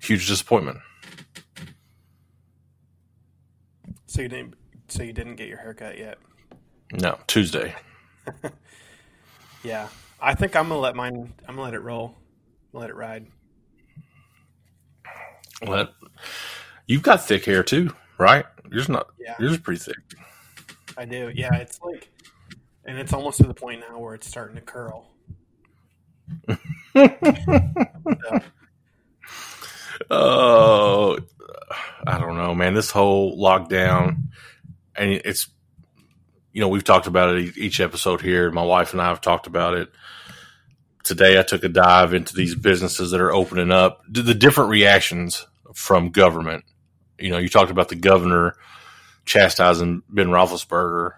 [0.00, 0.78] huge disappointment.
[4.06, 4.54] So you didn't.
[4.92, 6.18] So you didn't get your haircut yet.
[6.92, 7.74] No, Tuesday.
[9.64, 9.88] Yeah,
[10.20, 11.32] I think I'm gonna let mine.
[11.46, 12.16] I'm gonna let it roll.
[12.72, 13.28] Let it ride.
[15.64, 15.94] But
[16.88, 18.44] you've got thick hair too, right?
[18.72, 19.10] Yours not.
[19.20, 19.36] Yeah.
[19.38, 19.98] Yours is pretty thick.
[20.96, 21.30] I do.
[21.32, 22.10] Yeah, it's like,
[22.84, 25.06] and it's almost to the point now where it's starting to curl.
[26.48, 26.56] So,
[30.10, 31.18] Oh,
[32.04, 32.74] I don't know, man.
[32.74, 34.24] This whole lockdown,
[34.96, 35.48] and it's,
[36.52, 38.50] you know, we've talked about it each episode here.
[38.50, 39.90] My wife and I have talked about it.
[41.04, 44.70] Today, I took a dive into these businesses that are opening up, the the different
[44.70, 46.64] reactions from government.
[47.18, 48.54] You know, you talked about the governor
[49.24, 51.12] chastising Ben Roethlisberger.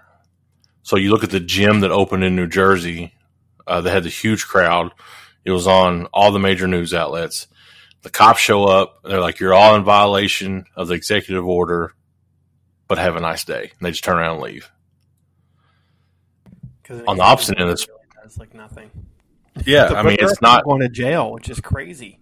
[0.82, 3.12] So you look at the gym that opened in New Jersey,
[3.66, 4.92] uh, that had the huge crowd.
[5.44, 7.46] It was on all the major news outlets
[8.04, 9.02] the cops show up.
[9.02, 11.94] They're like, "You're all in violation of the executive order,
[12.94, 14.70] but have a nice day." And they just turn around and leave.
[16.84, 17.86] 'cause On the opposite end of this-
[18.24, 18.90] it's like nothing.
[19.64, 20.64] Yeah, I mean, it's not.
[20.64, 22.18] going to jail, which is crazy.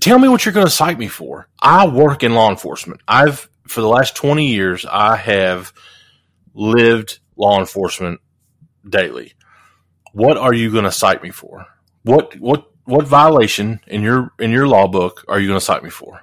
[0.00, 1.48] Tell me what you're going to cite me for.
[1.62, 3.00] I work in law enforcement.
[3.06, 5.72] I've for the last 20 years, I have
[6.54, 8.20] lived law enforcement
[8.88, 9.34] daily.
[10.12, 11.66] What are you going to cite me for?
[12.02, 15.84] What what what violation in your in your law book are you going to cite
[15.84, 16.22] me for?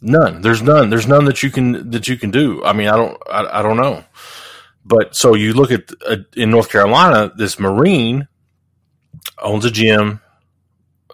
[0.00, 0.42] None.
[0.42, 0.90] There's none.
[0.90, 2.62] There's none that you can that you can do.
[2.64, 4.04] I mean, I don't I, I don't know.
[4.84, 8.28] But so you look at uh, in North Carolina, this Marine
[9.42, 10.20] owns a gym,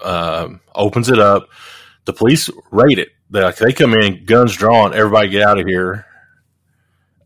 [0.03, 1.49] um, opens it up.
[2.05, 3.09] The police raid it.
[3.31, 4.95] They like they come in, guns drawn.
[4.95, 6.07] Everybody get out of here.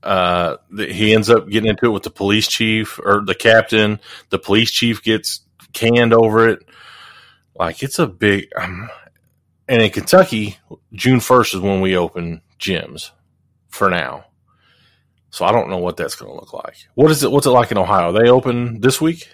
[0.03, 3.99] Uh, he ends up getting into it with the police chief or the captain.
[4.31, 5.41] The police chief gets
[5.73, 6.61] canned over it.
[7.57, 8.49] Like it's a big.
[8.57, 8.89] Um,
[9.69, 10.59] and in Kentucky,
[10.93, 13.11] June first is when we open gyms.
[13.71, 14.25] For now,
[15.29, 16.75] so I don't know what that's going to look like.
[16.95, 17.31] What is it?
[17.31, 18.13] What's it like in Ohio?
[18.13, 19.29] They open this week.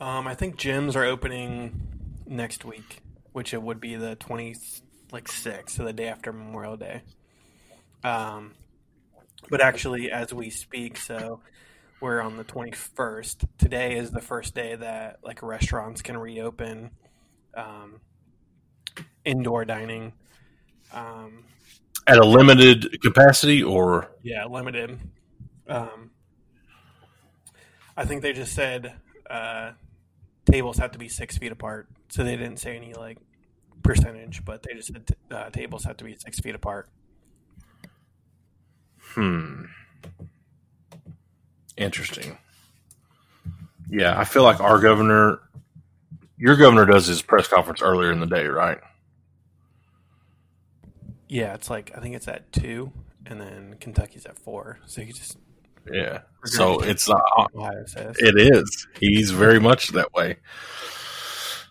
[0.00, 4.54] Um, I think gyms are opening next week, which it would be the twenty
[5.10, 7.02] like sixth, so the day after Memorial Day.
[8.04, 8.54] Um,
[9.50, 11.40] but actually, as we speak, so
[12.00, 13.44] we're on the twenty first.
[13.58, 16.92] Today is the first day that like restaurants can reopen,
[17.56, 18.00] um,
[19.24, 20.12] indoor dining.
[20.92, 21.44] Um,
[22.06, 24.98] at a limited capacity or yeah, limited.
[25.68, 26.10] Um,
[27.96, 28.94] I think they just said
[29.30, 29.72] uh,
[30.50, 33.18] tables have to be six feet apart, so they didn't say any like
[33.82, 36.88] percentage, but they just said uh, tables have to be six feet apart.
[39.14, 39.64] hmm
[41.76, 42.38] interesting
[43.88, 45.38] yeah i feel like our governor
[46.36, 48.78] your governor does his press conference earlier in the day right
[51.28, 52.92] Yeah, it's like I think it's at two,
[53.26, 54.78] and then Kentucky's at four.
[54.86, 55.38] So you just
[55.92, 57.18] yeah so it's uh,
[57.54, 60.38] Ohio says it is he's very much that way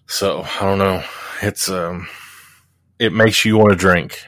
[0.05, 1.03] so i don't know
[1.41, 2.07] it's um
[2.99, 4.23] it makes you want to drink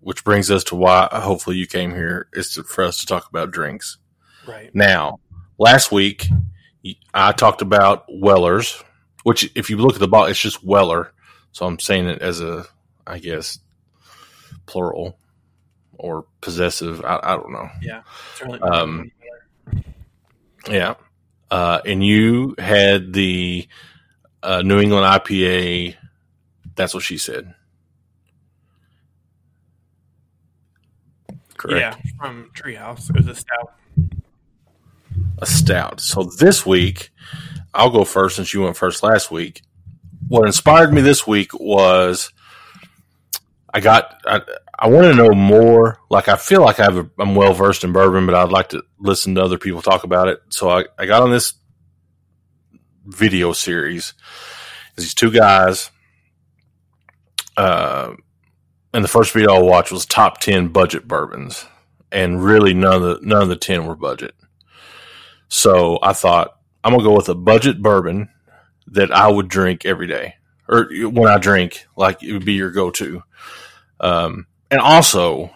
[0.00, 3.28] which brings us to why hopefully you came here is to, for us to talk
[3.28, 3.98] about drinks
[4.48, 4.74] right.
[4.74, 5.20] Now,
[5.58, 6.28] last week
[7.12, 8.82] I talked about Wellers,
[9.22, 11.12] which if you look at the bottle, it's just Weller.
[11.52, 12.66] So I'm saying it as a,
[13.06, 13.58] I guess,
[14.68, 15.18] plural
[15.94, 17.04] or possessive.
[17.04, 17.68] I, I don't know.
[17.82, 18.02] Yeah,
[18.44, 19.10] really Um,
[20.68, 20.94] Yeah.
[21.50, 23.66] Uh, and you had the
[24.42, 25.96] uh, New England IPA.
[26.76, 27.54] That's what she said.
[31.56, 31.80] Correct.
[31.80, 33.10] yeah from Treehouse.
[33.10, 33.72] It was a stout.
[35.38, 36.00] a stout.
[36.00, 37.10] So this week,
[37.74, 39.62] I'll go first since you went first last week.
[40.28, 42.32] What inspired me this week was
[43.78, 44.40] I got I,
[44.76, 46.00] I want to know more.
[46.10, 48.70] Like I feel like I have a, I'm well versed in bourbon, but I'd like
[48.70, 50.40] to listen to other people talk about it.
[50.48, 51.54] So I, I got on this
[53.04, 54.14] video series.
[54.96, 55.92] These two guys,
[57.56, 58.14] uh,
[58.92, 61.64] and the first video I watched was top ten budget bourbons,
[62.10, 64.34] and really none of the none of the ten were budget.
[65.46, 68.28] So I thought I'm gonna go with a budget bourbon
[68.88, 70.34] that I would drink every day,
[70.68, 73.22] or when I drink, like it would be your go to.
[74.00, 75.50] Um, and also,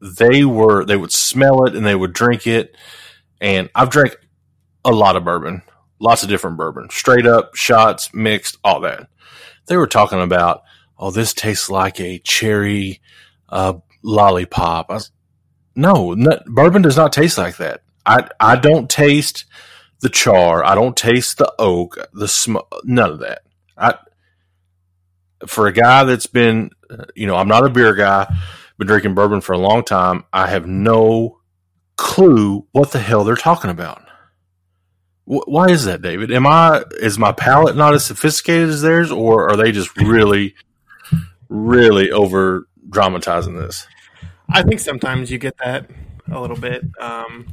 [0.00, 2.76] they were they would smell it and they would drink it.
[3.40, 4.16] And I've drank
[4.84, 5.62] a lot of bourbon,
[5.98, 9.08] lots of different bourbon, straight up shots, mixed, all that.
[9.66, 10.62] They were talking about,
[10.98, 13.00] oh, this tastes like a cherry
[13.48, 14.88] uh, lollipop.
[14.90, 15.10] Was,
[15.74, 17.82] no, no, bourbon does not taste like that.
[18.04, 19.44] I I don't taste
[20.00, 20.64] the char.
[20.64, 23.42] I don't taste the oak, the smoke, none of that.
[23.76, 23.94] I
[25.46, 26.70] for a guy that's been,
[27.14, 28.26] you know, I'm not a beer guy,
[28.78, 30.24] been drinking bourbon for a long time.
[30.32, 31.40] I have no
[31.96, 34.02] clue what the hell they're talking about.
[35.24, 36.30] Why is that, David?
[36.30, 40.54] Am I is my palate not as sophisticated as theirs, or are they just really,
[41.48, 43.88] really over dramatizing this?
[44.48, 45.90] I think sometimes you get that
[46.30, 46.84] a little bit.
[47.00, 47.48] Um,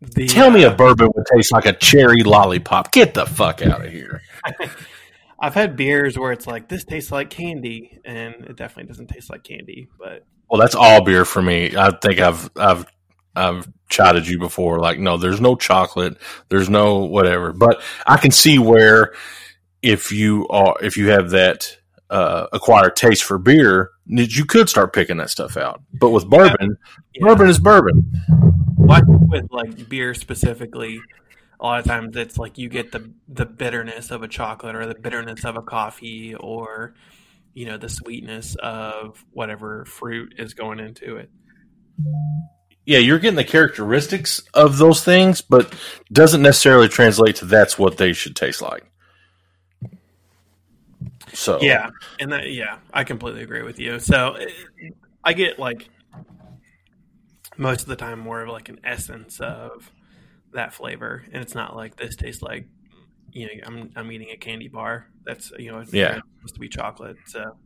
[0.00, 2.92] the, Tell me uh, a bourbon would taste like a cherry lollipop.
[2.92, 4.22] Get the fuck out of here.
[5.40, 9.30] I've had beers where it's like this tastes like candy, and it definitely doesn't taste
[9.30, 9.88] like candy.
[9.98, 11.76] But well, that's all beer for me.
[11.76, 12.86] I think I've I've
[13.34, 14.78] I've chatted you before.
[14.80, 16.16] Like, no, there's no chocolate,
[16.48, 17.52] there's no whatever.
[17.52, 19.14] But I can see where
[19.82, 21.77] if you are if you have that
[22.10, 25.82] uh, acquired taste for beer, you could start picking that stuff out.
[25.92, 26.76] But with bourbon,
[27.14, 27.26] yeah.
[27.26, 28.10] bourbon is bourbon.
[28.76, 31.00] What with like beer specifically?
[31.60, 34.86] a lot of times it's like you get the the bitterness of a chocolate or
[34.86, 36.94] the bitterness of a coffee or
[37.54, 41.30] you know the sweetness of whatever fruit is going into it
[42.86, 45.74] yeah you're getting the characteristics of those things but
[46.12, 48.90] doesn't necessarily translate to that's what they should taste like
[51.32, 54.36] so yeah and that yeah i completely agree with you so
[55.24, 55.88] i get like
[57.58, 59.92] most of the time more of like an essence of
[60.52, 62.66] that flavor, and it's not like this tastes like
[63.32, 65.06] you know I'm I'm eating a candy bar.
[65.24, 67.16] That's you know yeah supposed to be chocolate.
[67.26, 67.56] So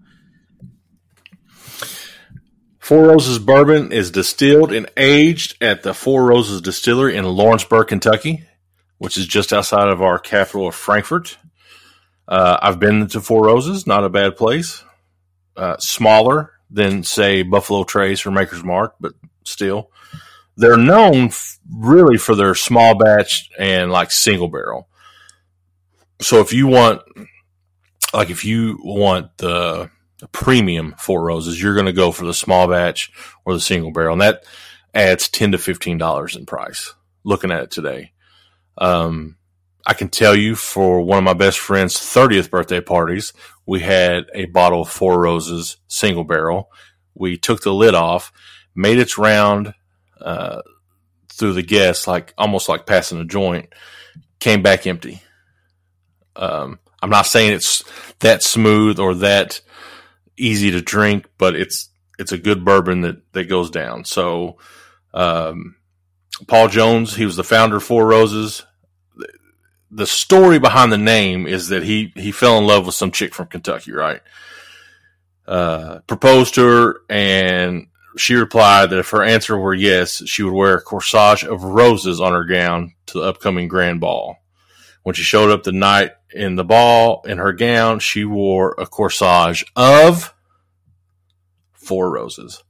[2.78, 8.44] Four Roses bourbon is distilled and aged at the Four Roses Distillery in Lawrenceburg, Kentucky,
[8.98, 11.38] which is just outside of our capital of Frankfort.
[12.32, 14.82] Uh, I've been to Four Roses, not a bad place.
[15.54, 19.12] Uh, smaller than say Buffalo Trace or Maker's Mark, but
[19.44, 19.90] still
[20.56, 24.88] they're known f- really for their small batch and like single barrel.
[26.22, 27.02] So if you want,
[28.14, 29.90] like, if you want the
[30.32, 33.12] premium four roses, you're going to go for the small batch
[33.44, 34.44] or the single barrel, and that
[34.94, 36.94] adds ten to fifteen dollars in price.
[37.24, 38.12] Looking at it today,
[38.78, 39.36] um,
[39.86, 43.32] I can tell you for one of my best friend's thirtieth birthday parties,
[43.66, 46.70] we had a bottle of four roses single barrel.
[47.14, 48.32] We took the lid off,
[48.74, 49.74] made its round
[50.20, 50.62] uh,
[51.28, 53.72] through the guests, like almost like passing a joint,
[54.38, 55.20] came back empty.
[56.36, 57.82] Um, I'm not saying it's
[58.20, 59.60] that smooth or that
[60.36, 64.04] easy to drink, but it's it's a good bourbon that that goes down.
[64.04, 64.58] So,
[65.12, 65.74] um,
[66.46, 68.64] Paul Jones, he was the founder of Four Roses.
[69.94, 73.34] The story behind the name is that he he fell in love with some chick
[73.34, 74.22] from Kentucky, right?
[75.46, 80.54] Uh, proposed to her, and she replied that if her answer were yes, she would
[80.54, 84.36] wear a corsage of roses on her gown to the upcoming grand ball.
[85.02, 88.86] When she showed up the night in the ball in her gown, she wore a
[88.86, 90.32] corsage of
[91.72, 92.62] four roses.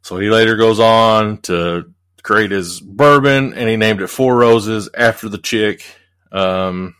[0.00, 4.88] So he later goes on to create his bourbon and he named it Four Roses
[4.94, 5.84] after the chick.
[6.32, 6.96] Um,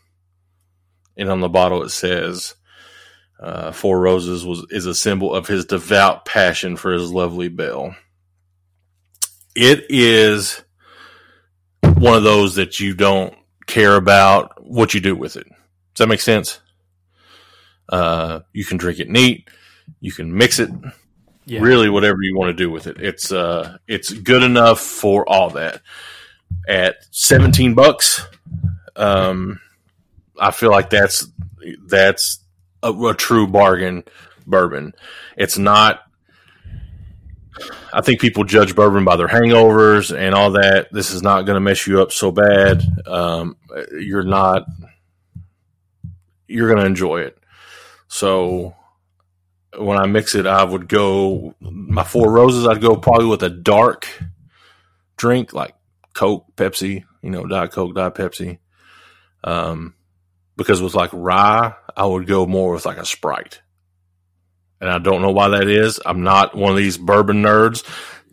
[1.17, 2.55] and on the bottle it says,
[3.39, 7.95] uh, Four Roses was is a symbol of his devout passion for his lovely Belle.
[9.55, 10.61] It is
[11.81, 13.33] one of those that you don't
[13.65, 15.47] care about what you do with it.
[15.47, 16.59] Does that make sense?
[17.89, 19.49] Uh, you can drink it neat.
[19.99, 20.69] You can mix it.
[21.45, 21.59] Yeah.
[21.59, 23.01] Really, whatever you want to do with it.
[23.01, 25.81] It's uh, it's good enough for all that.
[26.67, 28.25] At seventeen bucks,
[28.95, 29.59] um,
[30.39, 31.27] I feel like that's
[31.87, 32.39] that's
[32.81, 34.03] a, a true bargain
[34.45, 34.93] bourbon.
[35.37, 36.01] It's not.
[37.93, 40.87] I think people judge bourbon by their hangovers and all that.
[40.91, 42.81] This is not going to mess you up so bad.
[43.05, 43.57] Um,
[43.91, 44.65] you're not.
[46.47, 47.37] You're going to enjoy it.
[48.07, 48.75] So
[49.77, 52.67] when I mix it, I would go my four roses.
[52.67, 54.07] I'd go probably with a dark
[55.17, 55.75] drink like
[56.13, 58.59] Coke, Pepsi, you know, Diet Coke, Diet Pepsi.
[59.43, 59.95] Um,
[60.55, 63.61] because with like rye, I would go more with like a Sprite.
[64.79, 65.99] And I don't know why that is.
[66.05, 67.83] I'm not one of these bourbon nerds.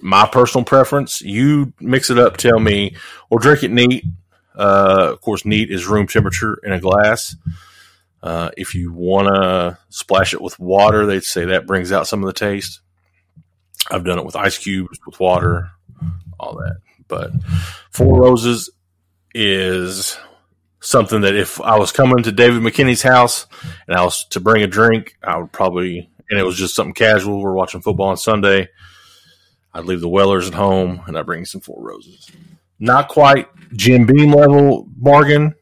[0.00, 2.96] My personal preference, you mix it up, tell me,
[3.28, 4.04] or drink it neat.
[4.56, 7.36] Uh, of course, neat is room temperature in a glass.
[8.22, 12.22] Uh, if you want to splash it with water, they'd say that brings out some
[12.22, 12.80] of the taste.
[13.90, 15.70] I've done it with ice cubes, with water,
[16.38, 16.78] all that.
[17.08, 17.32] But
[17.90, 18.70] Four Roses
[19.34, 20.18] is
[20.80, 23.46] something that if I was coming to David McKinney's house
[23.86, 26.94] and I was to bring a drink, I would probably, and it was just something
[26.94, 27.40] casual.
[27.40, 28.68] We're watching football on Sunday.
[29.72, 32.30] I'd leave the Wellers at home and I'd bring some Four Roses.
[32.78, 35.54] Not quite Jim Beam level bargain,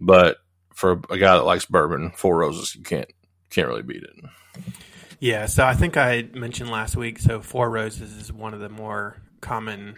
[0.00, 0.36] but
[0.74, 3.10] for a guy that likes bourbon, Four Roses, you can't
[3.48, 4.64] can't really beat it.
[5.18, 7.18] Yeah, so I think I mentioned last week.
[7.18, 9.96] So Four Roses is one of the more common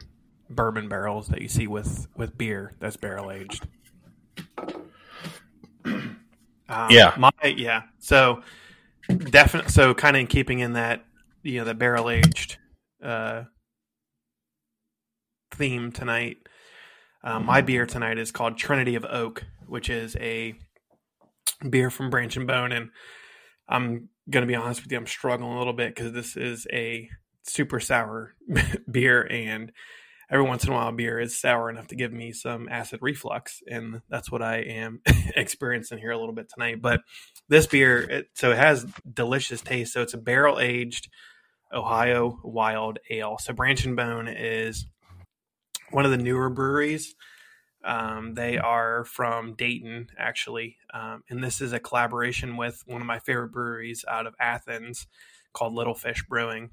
[0.48, 3.66] bourbon barrels that you see with with beer that's barrel aged.
[6.68, 7.14] Um, Yeah.
[7.18, 7.82] my yeah.
[7.98, 8.42] So
[9.08, 11.04] definitely, so kind of in keeping in that
[11.42, 12.56] you know the barrel aged
[13.02, 13.44] uh,
[15.52, 16.38] theme tonight.
[17.24, 20.54] Um, my beer tonight is called Trinity of Oak, which is a
[21.68, 22.90] beer from Branch and Bone, and
[23.68, 27.08] I'm gonna be honest with you, I'm struggling a little bit because this is a
[27.44, 28.34] super sour
[28.90, 29.72] beer, and
[30.32, 33.62] every once in a while, beer is sour enough to give me some acid reflux,
[33.70, 35.02] and that's what I am
[35.36, 36.80] experiencing here a little bit tonight.
[36.80, 37.02] But
[37.48, 39.92] this beer, it, so it has delicious taste.
[39.92, 41.08] So it's a barrel aged
[41.72, 43.36] Ohio wild ale.
[43.38, 44.86] So Branch and Bone is
[45.90, 47.14] one of the newer breweries.
[47.84, 53.06] Um, they are from Dayton, actually, um, and this is a collaboration with one of
[53.08, 55.08] my favorite breweries out of Athens
[55.52, 56.70] called Little Fish Brewing.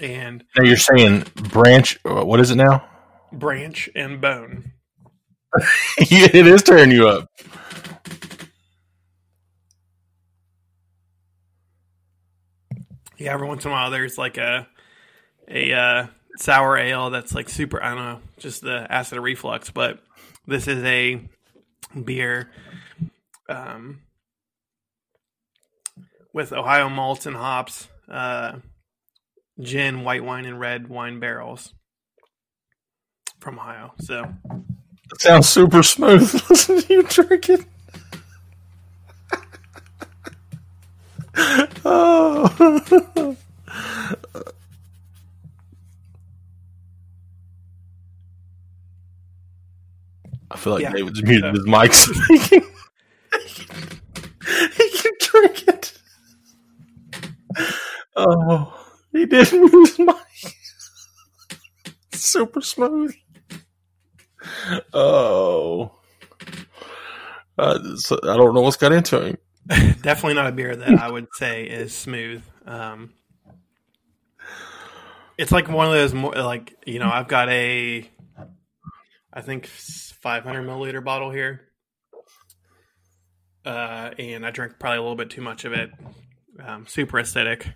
[0.00, 1.98] And Now you're saying branch.
[2.04, 2.86] uh, What is it now?
[3.32, 4.72] Branch and Bone.
[5.98, 7.28] It is tearing you up.
[13.16, 14.66] Yeah, every once in a while there's like a
[15.48, 16.06] a uh,
[16.36, 17.82] sour ale that's like super.
[17.82, 19.70] I don't know, just the acid reflux.
[19.70, 20.00] But
[20.46, 21.20] this is a
[22.02, 22.50] beer
[23.48, 24.00] um,
[26.32, 28.56] with Ohio malts and hops, uh,
[29.60, 31.72] gin, white wine, and red wine barrels
[33.40, 33.92] from Ohio.
[34.00, 34.24] So
[35.12, 36.32] It sounds super smooth.
[36.50, 37.66] Listen to you drinking.
[41.84, 43.36] oh.
[50.50, 50.92] I feel like Yeah.
[50.92, 52.62] David's muted So- his mic speaking.
[54.76, 55.92] he can drink it.
[58.16, 58.83] Oh,
[59.14, 60.16] he didn't his mic.
[62.12, 63.14] Super smooth.
[64.92, 65.92] Oh.
[67.56, 69.38] Uh, so I don't know what's got into him.
[70.02, 72.42] definitely not a beer that I would say is smooth.
[72.66, 73.12] Um,
[75.38, 78.10] it's like one of those more like you know I've got a
[79.32, 81.62] I think 500 milliliter bottle here,
[83.64, 85.90] uh, and I drank probably a little bit too much of it.
[86.62, 87.72] Um, super acidic.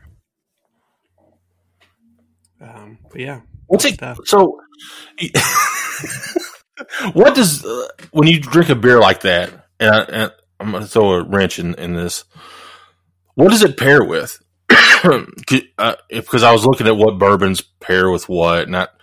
[2.60, 3.94] Um, but yeah, What's it?
[3.94, 4.18] Stuff.
[4.24, 4.60] So,
[7.12, 9.66] what does uh, when you drink a beer like that?
[9.78, 12.24] And, I, and I'm going to throw a wrench in, in this.
[13.34, 14.42] What does it pair with?
[14.70, 18.94] uh, because I was looking at what bourbons pair with what, and that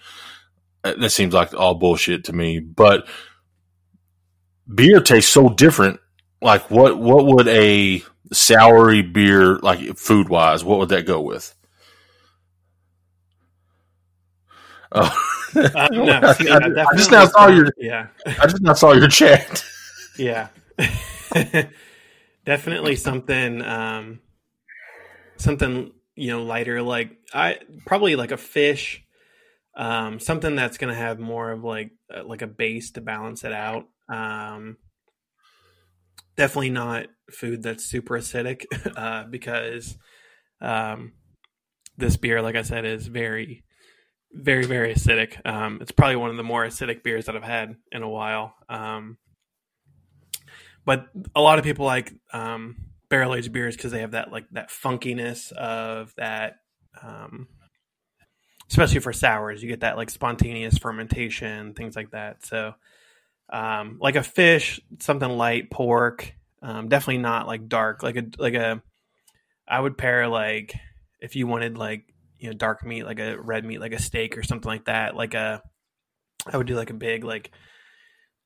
[0.83, 2.59] that seems like all bullshit to me.
[2.59, 3.07] But
[4.73, 5.99] beer tastes so different.
[6.41, 6.97] Like what?
[6.97, 8.03] What would a
[8.33, 10.63] soury beer like food wise?
[10.63, 11.55] What would that go with?
[14.91, 15.11] Oh.
[15.55, 18.07] uh, no, see, I, yeah, I just now saw your yeah.
[18.25, 19.63] I just now saw your chat.
[20.17, 20.47] Yeah.
[22.45, 24.19] Definitely something um
[25.37, 29.03] something, you know, lighter like I probably like a fish
[29.75, 33.43] um something that's going to have more of like uh, like a base to balance
[33.43, 33.87] it out.
[34.07, 34.77] Um
[36.37, 38.65] definitely not food that's super acidic
[38.95, 39.97] uh because
[40.61, 41.13] um
[41.97, 43.64] this beer like I said is very
[44.35, 45.43] very very acidic.
[45.45, 48.55] Um it's probably one of the more acidic beers that I've had in a while.
[48.69, 49.17] Um
[50.85, 52.75] but a lot of people like um,
[53.09, 56.57] barrel aged beers because they have that like that funkiness of that
[57.01, 57.47] um,
[58.69, 62.73] especially for sours you get that like spontaneous fermentation things like that so
[63.49, 68.53] um, like a fish something light pork um, definitely not like dark like a like
[68.53, 68.81] a
[69.67, 70.75] i would pair like
[71.19, 72.03] if you wanted like
[72.45, 75.15] you know dark meat like a red meat like a steak or something like that
[75.15, 75.61] like a
[76.51, 77.51] I would do like a big like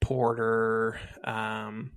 [0.02, 1.91] porter, um,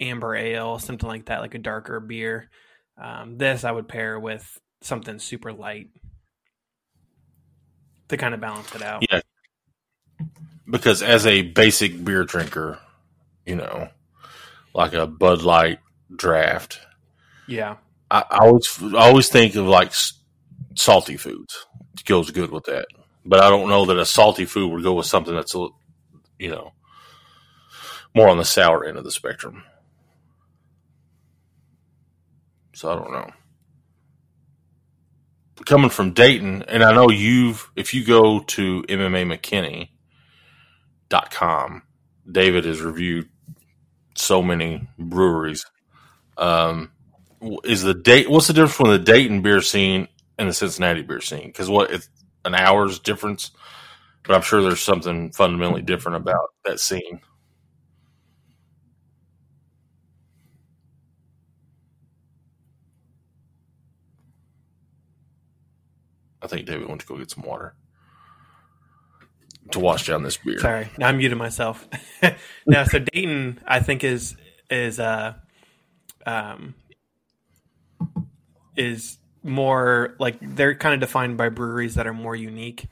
[0.00, 2.50] amber ale, something like that, like a darker beer.
[3.00, 5.88] Um, this I would pair with something super light
[8.08, 9.04] to kind of balance it out.
[9.10, 9.20] Yeah.
[10.70, 12.78] Because as a basic beer drinker,
[13.46, 13.88] you know,
[14.74, 15.78] like a Bud Light
[16.14, 16.80] draft,
[17.46, 17.76] Yeah.
[18.10, 19.92] I, always I always think of like
[20.78, 21.66] salty foods.
[21.94, 22.86] It goes good with that,
[23.24, 25.68] but I don't know that a salty food would go with something that's a,
[26.38, 26.72] you know
[28.14, 29.64] more on the sour end of the spectrum.
[32.74, 33.30] So I don't know.
[35.66, 41.82] Coming from Dayton, and I know you've if you go to MMAMcKinney.com,
[42.30, 43.28] David has reviewed
[44.14, 45.66] so many breweries.
[46.36, 46.92] Um,
[47.64, 50.06] is the date what's the difference between the Dayton beer scene
[50.38, 51.48] and the Cincinnati beer scene?
[51.48, 52.08] Because what it's
[52.44, 53.50] an hour's difference,
[54.22, 57.20] but I'm sure there's something fundamentally different about that scene.
[66.40, 67.74] I think David went to go get some water
[69.72, 70.58] to wash down this beer.
[70.60, 71.86] Sorry, now I'm muting myself.
[72.66, 74.36] no, so Dayton, I think is
[74.70, 75.34] is uh
[76.26, 76.74] um
[78.76, 79.18] is
[79.48, 82.86] more like they're kind of defined by breweries that are more unique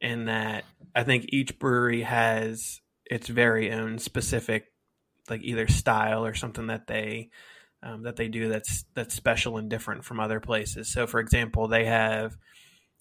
[0.00, 4.66] in that I think each brewery has its very own specific
[5.30, 7.30] like either style or something that they
[7.82, 10.92] um, that they do that's that's special and different from other places.
[10.92, 12.36] So, for example, they have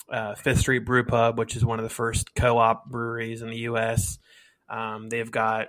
[0.10, 3.58] uh, Fifth Street Brew Pub, which is one of the first co-op breweries in the
[3.58, 4.18] U.S.
[4.70, 5.68] Um, they've got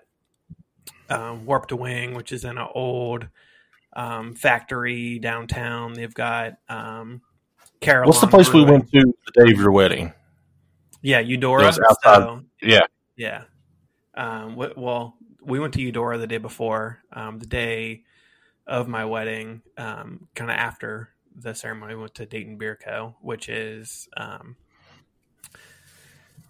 [1.10, 3.28] um, Warped Wing, which is in an old
[3.94, 5.92] um, factory downtown.
[5.92, 7.20] They've got um,
[7.82, 8.08] Carolina.
[8.08, 10.12] What's the place we went to the day of your wedding?
[11.02, 11.64] Yeah, Eudora.
[11.66, 12.80] Outside- So, Yeah.
[13.16, 13.44] yeah.
[14.14, 18.04] Um, well, we went to Eudora the day before, um, the day
[18.66, 23.16] of my wedding, um, kind of after the ceremony, we went to Dayton Beer Co.,
[23.20, 24.56] which is, um,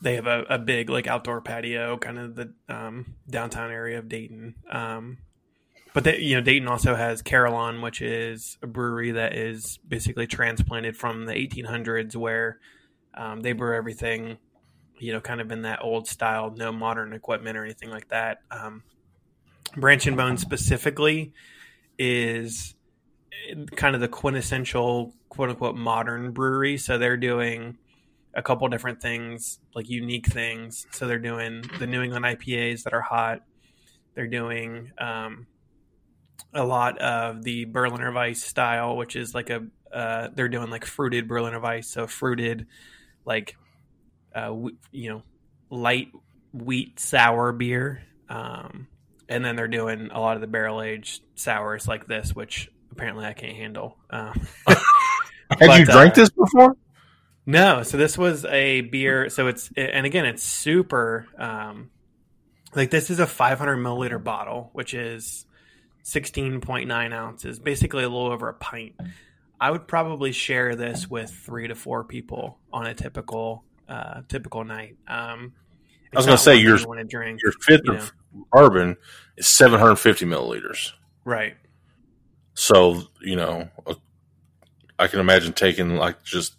[0.03, 4.09] they have a, a big like outdoor patio, kind of the um, downtown area of
[4.09, 4.57] Dayton.
[5.95, 10.27] But they, you know, Dayton also has Carillon, which is a brewery that is basically
[10.27, 12.59] transplanted from the 1800s, where
[13.15, 14.39] um, they brew everything
[15.03, 18.39] you know, kind of in that old style, no modern equipment or anything like that.
[18.53, 18.85] Um,
[19.77, 21.33] Branch and Bone specifically
[21.99, 22.77] is
[23.75, 26.79] kind of the quintessential quote unquote modern brewery.
[26.79, 27.79] So they're doing
[28.33, 30.87] a couple different things, like unique things.
[30.93, 33.43] So they're doing the New England IPAs that are hot.
[34.15, 35.49] They're doing um,
[36.55, 40.85] a lot of the Berliner Weisse style, which is like a uh, they're doing like
[40.85, 42.67] fruited Berliner Weisse, so fruited
[43.25, 43.57] like
[44.35, 45.23] uh, w- you know,
[45.71, 46.09] light
[46.53, 48.03] wheat sour beer.
[48.29, 48.89] Um,
[49.29, 53.25] and then they're doing a lot of the barrel aged sours like this, which apparently
[53.25, 53.97] I can't handle.
[54.11, 54.47] Um,
[55.59, 56.77] Had you drank uh, this before?
[57.47, 59.29] no, so this was a beer.
[59.29, 61.91] So it's, and again, it's super, um,
[62.75, 65.47] like this is a 500 milliliter bottle, which is
[66.05, 68.95] 16.9 ounces, basically a little over a pint.
[69.61, 74.65] I would probably share this with three to four people on a typical uh, typical
[74.65, 74.97] night.
[75.07, 75.53] Um,
[76.15, 78.13] I was gonna say, one that yours- you want to drink, Your fifth you of
[78.51, 78.97] bourbon
[79.37, 80.93] is 750 milliliters.
[81.25, 81.57] right?
[82.55, 83.95] So, you know, uh,
[84.99, 86.57] I can imagine taking like just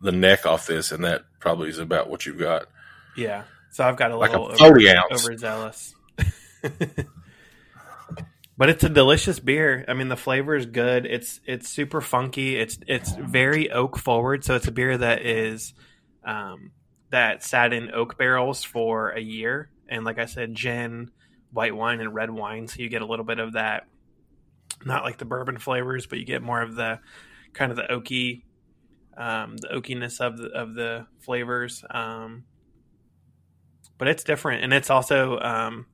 [0.00, 2.66] the neck off this, and that probably is about what you've got.
[3.16, 3.44] Yeah.
[3.70, 5.24] So I've got a Like a little 40 over, ounce.
[5.24, 5.94] overzealous.
[8.58, 9.84] but it's a delicious beer.
[9.86, 11.06] I mean, the flavor is good.
[11.06, 12.56] It's it's super funky.
[12.56, 14.44] It's it's very oak forward.
[14.44, 15.74] So it's a beer that is
[16.24, 16.72] um,
[17.10, 21.12] that sat in oak barrels for a year, and like I said, gin,
[21.52, 22.66] white wine, and red wine.
[22.66, 23.86] So you get a little bit of that.
[24.84, 26.98] Not like the bourbon flavors, but you get more of the
[27.52, 28.42] kind of the oaky,
[29.16, 31.84] um, the oakiness of the of the flavors.
[31.88, 32.42] Um,
[33.98, 35.86] but it's different, and it's also um,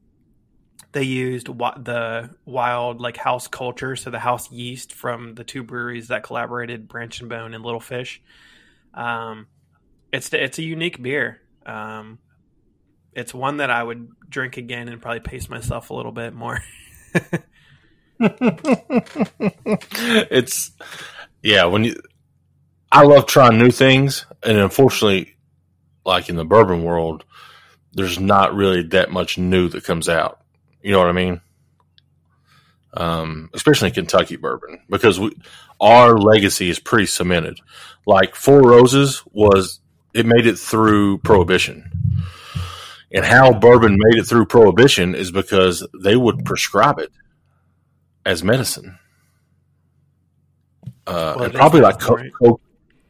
[0.94, 5.64] they used wi- the wild like house culture, so the house yeast from the two
[5.64, 8.22] breweries that collaborated, Branch and Bone and Little Fish.
[8.94, 9.48] Um,
[10.12, 11.40] it's it's a unique beer.
[11.66, 12.20] Um,
[13.12, 16.60] it's one that I would drink again and probably pace myself a little bit more.
[20.30, 20.70] it's
[21.42, 22.00] yeah when you
[22.92, 25.34] i love trying new things and unfortunately
[26.06, 27.24] like in the bourbon world
[27.92, 30.43] there's not really that much new that comes out
[30.84, 31.40] you know what i mean
[32.96, 35.36] um, especially kentucky bourbon because we
[35.80, 37.58] our legacy is pretty cemented
[38.06, 39.80] like four roses was
[40.14, 41.90] it made it through prohibition
[43.10, 47.12] And how bourbon made it through prohibition is because they would prescribe it
[48.26, 48.98] as medicine.
[51.06, 52.60] Uh, Well, and probably like co- co-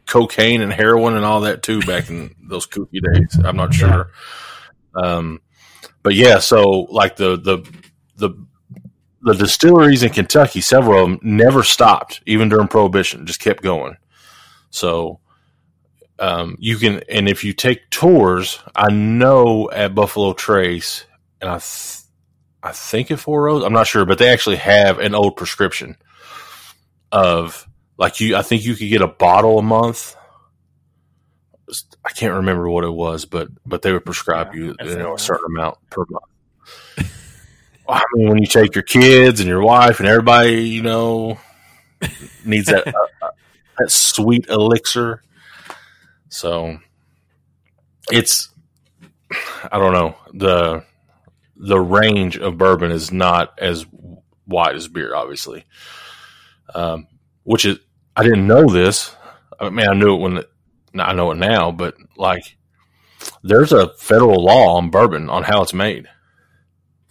[0.07, 3.39] cocaine and heroin and all that too back in those kooky days.
[3.43, 4.11] I'm not sure.
[4.95, 5.41] Um,
[6.05, 7.59] but yeah, so like the, the,
[8.17, 8.47] the,
[9.23, 13.97] the distilleries in Kentucky, several of them never stopped, even during Prohibition, just kept going.
[14.71, 15.19] So,
[16.19, 21.07] um, you can, and if you take tours, I know at Buffalo Trace,
[21.41, 22.03] and I, th-
[22.63, 25.97] I think at Four Roses, I'm not sure, but they actually have an old prescription
[27.11, 28.37] of like you.
[28.37, 30.17] I think you could get a bottle a month.
[32.05, 35.15] I can't remember what it was, but but they would prescribe Yeah, you, you know,
[35.15, 36.25] a certain amount per month.
[37.89, 41.39] I mean, when you take your kids and your wife and everybody, you know,
[42.45, 42.93] needs that uh,
[43.23, 43.31] uh,
[43.79, 45.23] that sweet elixir.
[46.29, 46.79] So
[48.11, 48.51] it's
[49.71, 50.85] I don't know the
[51.57, 53.87] the range of bourbon is not as
[54.47, 55.65] wide as beer, obviously.
[56.75, 57.07] Um,
[57.45, 57.79] which is
[58.17, 59.15] I didn't know this.
[59.61, 60.45] I mean, I knew it when
[61.01, 62.57] I know it now, but like
[63.43, 66.09] there's a federal law on bourbon on how it's made,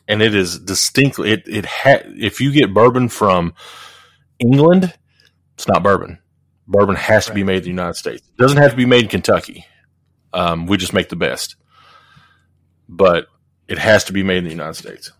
[0.08, 3.54] and it is distinctly it it ha- if you get bourbon from
[4.40, 4.94] England,
[5.56, 6.20] it's not bourbon.
[6.68, 8.22] Bourbon has to be made in the United States.
[8.22, 9.66] It doesn't have to be made in Kentucky.
[10.32, 11.58] Um, we just make the best,
[12.88, 13.28] but
[13.68, 15.12] it has to be made in the United States.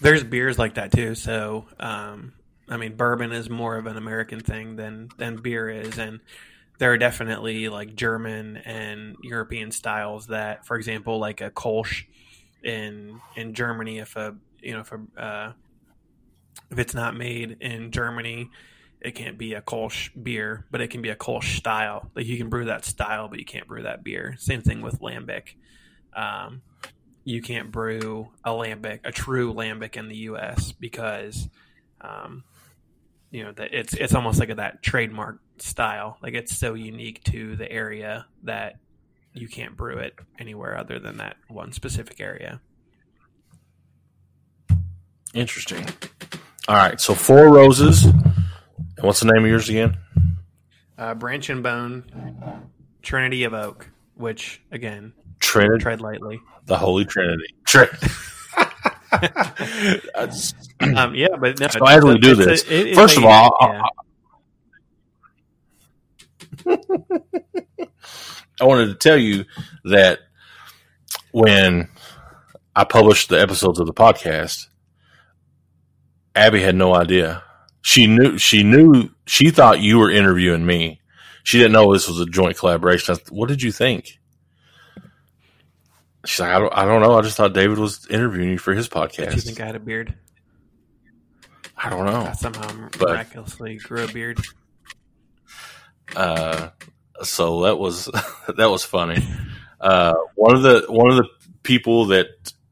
[0.00, 1.14] There's beers like that too.
[1.14, 2.32] So, um,
[2.68, 6.20] I mean, bourbon is more of an American thing than than beer is, and
[6.80, 12.04] there are definitely like German and European styles that, for example, like a Kolsch
[12.64, 15.52] in in Germany, if a you know if a uh,
[16.70, 18.48] if it's not made in Germany,
[19.02, 22.10] it can't be a Kolsch beer, but it can be a Kolsch style.
[22.16, 24.36] Like you can brew that style, but you can't brew that beer.
[24.38, 25.56] Same thing with lambic.
[26.16, 26.62] Um,
[27.24, 30.72] you can't brew a lambic, a true lambic in the U.S.
[30.72, 31.46] because,
[32.00, 32.42] um,
[33.30, 36.16] you know, that it's it's almost like a, that trademark style.
[36.22, 38.76] Like it's so unique to the area that
[39.32, 42.60] you can't brew it anywhere other than that one specific area.
[45.34, 45.86] Interesting.
[46.68, 48.04] All right, so four roses.
[48.04, 48.24] And
[49.00, 49.96] what's the name of yours again?
[50.98, 52.04] Uh, Branch and Bone,
[53.02, 56.40] Trinity of Oak, which again, Trinity, tread lightly.
[56.66, 57.54] the Holy Trinity.
[57.64, 57.88] Trin-
[60.96, 62.44] Um, yeah, but no, So as we do it's a-
[62.84, 63.82] this, first of all, yeah.
[68.60, 69.44] I wanted to tell you
[69.84, 70.20] that
[71.32, 71.88] when
[72.76, 74.66] I published the episodes of the podcast,
[76.34, 77.42] Abby had no idea.
[77.82, 81.00] She knew she knew she thought you were interviewing me.
[81.42, 83.14] She didn't know this was a joint collaboration.
[83.14, 84.18] Said, what did you think?
[86.26, 87.18] She's like, I don't, I don't know.
[87.18, 89.80] I just thought David was interviewing you for his Did you think I had a
[89.80, 90.14] beard?
[91.76, 92.20] I don't know.
[92.26, 94.38] I somehow But- miraculously grew a beard.
[96.16, 96.70] Uh,
[97.22, 98.06] so that was
[98.56, 99.22] that was funny.
[99.80, 101.28] Uh, one of the one of the
[101.62, 102.26] people that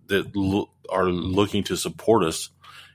[0.07, 2.51] that lo- are looking to support us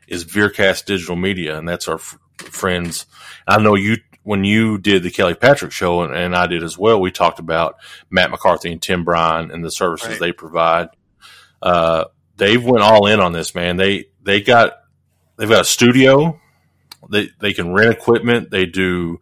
[0.07, 3.05] is Veercast Digital Media, and that's our f- friends.
[3.47, 6.77] I know you when you did the Kelly Patrick show, and, and I did as
[6.77, 6.99] well.
[7.01, 7.75] We talked about
[8.09, 10.19] Matt McCarthy and Tim Bryan and the services Right.
[10.19, 10.89] they provide.
[11.61, 12.05] Uh,
[12.37, 13.77] they've went all in on this, man.
[13.77, 14.73] They they got
[15.37, 16.39] they've got a studio.
[17.09, 18.49] They they can rent equipment.
[18.49, 19.19] They do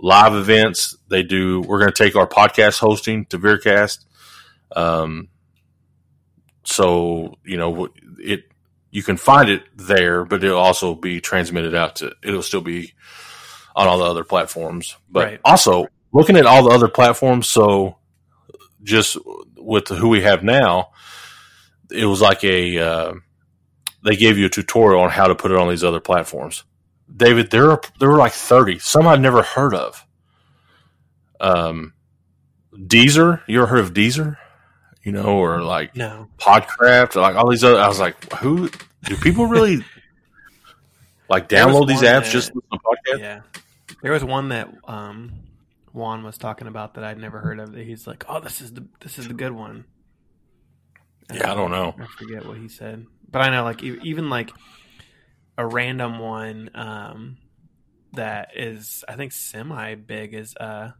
[0.00, 0.96] live events.
[1.08, 1.60] They do.
[1.60, 4.04] We're going to take our podcast hosting to Veercast.
[4.74, 5.28] Um,
[6.64, 7.88] so you know
[8.18, 8.44] it.
[8.92, 12.12] You can find it there, but it'll also be transmitted out to.
[12.24, 12.92] It'll still be
[13.76, 14.96] on all the other platforms.
[15.08, 15.40] But Right.
[15.44, 17.48] also looking at all the other platforms.
[17.48, 17.98] So
[18.82, 19.16] just
[19.56, 20.90] with who we have now,
[21.90, 22.78] it was like a.
[22.78, 23.12] Uh,
[24.04, 26.64] they gave you a tutorial on how to put it on these other platforms.
[27.16, 28.78] David, there are there were like thirty.
[28.78, 30.06] Some I'd never heard of.
[31.40, 31.94] Um,
[32.74, 34.36] Deezer, you ever heard of Deezer?
[35.02, 37.78] You know, or like No, Podcraft, or like all these other.
[37.80, 38.68] I was like, who
[39.04, 39.82] do people really
[41.28, 43.18] like download these apps that- just to listen to podcasts?
[43.20, 43.40] yeah.
[44.02, 45.32] There was one that um,
[45.92, 47.72] Juan was talking about that I'd never heard of.
[47.72, 49.84] That he's like, "Oh, this is the this is the good one."
[51.32, 51.94] Yeah, I don't know.
[51.98, 54.50] I forget what he said, but I know like even like
[55.60, 57.36] a random one um,
[58.14, 60.92] that is I think semi big is uh,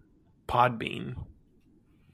[0.46, 1.16] Podbean.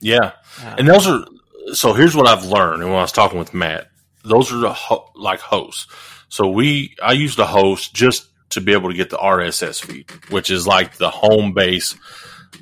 [0.00, 0.32] Yeah,
[0.62, 1.24] Uh, and those are
[1.72, 1.92] so.
[1.92, 3.88] Here's what I've learned, and when I was talking with Matt,
[4.22, 5.88] those are the ho- like hosts.
[6.28, 10.10] So we, I use the host just to be able to get the RSS feed,
[10.30, 11.96] which is like the home base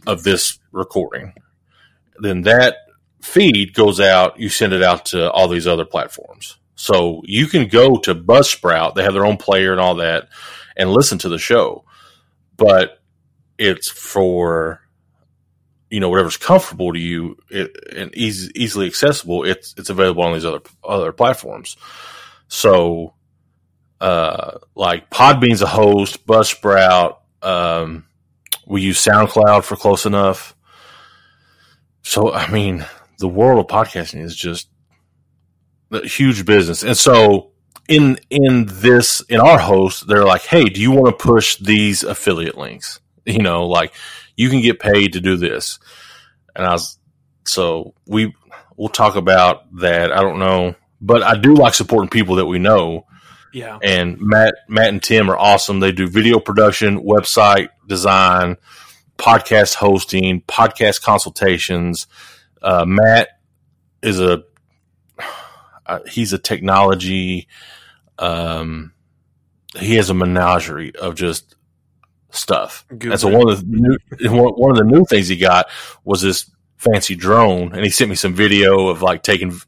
[0.06, 1.34] of this recording.
[2.18, 2.76] Then that
[3.20, 6.56] feed goes out, you send it out to all these other platforms.
[6.74, 10.28] So you can go to Buzzsprout, they have their own player and all that,
[10.76, 11.84] and listen to the show.
[12.56, 13.00] But
[13.58, 14.80] it's for
[15.90, 19.44] you know whatever's comfortable to you and easy, easily accessible.
[19.44, 21.76] It's it's available on these other other platforms.
[22.48, 23.14] So,
[24.00, 27.18] uh, like Podbean's a host, Buzzsprout.
[27.42, 28.06] Um,
[28.66, 30.56] we use SoundCloud for close enough.
[32.02, 32.84] So, I mean,
[33.18, 34.68] the world of podcasting is just
[36.00, 36.82] huge business.
[36.82, 37.52] And so,
[37.88, 42.02] in in this in our host, they're like, "Hey, do you want to push these
[42.02, 43.00] affiliate links?
[43.26, 43.94] You know, like
[44.36, 45.78] you can get paid to do this."
[46.54, 46.98] And I was
[47.44, 48.34] so we
[48.76, 50.12] we'll talk about that.
[50.12, 53.06] I don't know, but I do like supporting people that we know.
[53.52, 53.78] Yeah.
[53.82, 55.80] And Matt Matt and Tim are awesome.
[55.80, 58.56] They do video production, website design,
[59.16, 62.06] podcast hosting, podcast consultations.
[62.60, 63.28] Uh, Matt
[64.02, 64.44] is a
[65.86, 67.48] uh, he's a technology.
[68.18, 68.92] Um,
[69.78, 71.56] he has a menagerie of just
[72.30, 72.84] stuff.
[72.96, 73.12] Guru.
[73.12, 73.98] And so one of the new
[74.30, 75.66] one one of the new things he got
[76.04, 79.58] was this fancy drone, and he sent me some video of like taking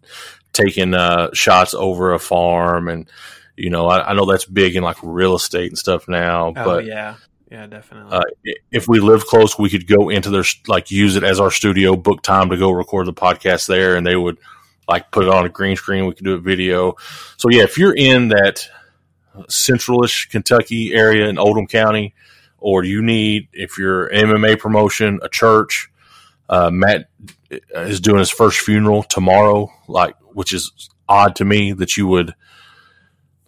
[0.52, 3.08] taking uh, shots over a farm, and
[3.56, 6.52] you know I, I know that's big in like real estate and stuff now, Oh
[6.64, 7.16] but yeah,
[7.50, 8.16] yeah, definitely.
[8.16, 8.22] uh,
[8.70, 11.96] if we live close, we could go into their like use it as our studio,
[11.96, 14.38] book time to go record the podcast there, and they would
[14.88, 16.06] like put it on a green screen.
[16.06, 16.94] We can do a video.
[17.36, 18.66] So yeah, if you're in that
[19.48, 22.14] centralish Kentucky area in Oldham County,
[22.58, 25.90] or you need if you're MMA promotion, a church,
[26.48, 27.08] uh, Matt
[27.50, 32.34] is doing his first funeral tomorrow, like which is odd to me that you would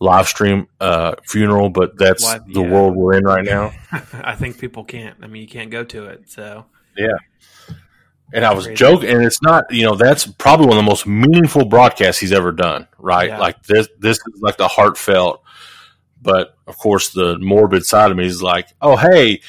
[0.00, 2.70] live stream uh funeral, but that's Live- the yeah.
[2.70, 3.72] world we're in right now.
[3.92, 5.16] I think people can't.
[5.22, 6.30] I mean, you can't go to it.
[6.30, 6.66] So
[8.32, 8.76] And I was Crazy.
[8.76, 12.32] joking, and it's not, you know, that's probably one of the most meaningful broadcasts he's
[12.32, 13.30] ever done, right?
[13.30, 13.38] Yeah.
[13.38, 15.42] Like this, this is like the heartfelt,
[16.20, 19.40] but of course, the morbid side of me is like, oh, hey,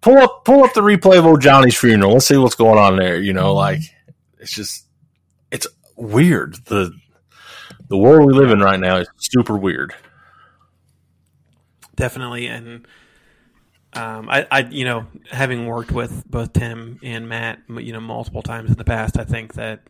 [0.00, 2.14] pull up, pull up the replay of old Johnny's funeral.
[2.14, 3.20] Let's see what's going on there.
[3.20, 3.80] You know, like
[4.38, 4.86] it's just,
[5.52, 6.56] it's weird.
[6.64, 6.92] The,
[7.88, 9.94] the world we live in right now is super weird.
[11.98, 12.86] definitely, and
[13.94, 18.42] um, I, I, you know, having worked with both Tim and Matt, you know, multiple
[18.42, 19.80] times in the past, I think that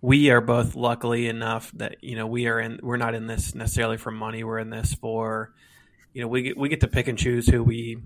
[0.00, 2.80] we are both luckily enough that you know we are in.
[2.82, 4.42] We're not in this necessarily for money.
[4.42, 5.54] We're in this for,
[6.12, 7.98] you know, we get, we get to pick and choose who we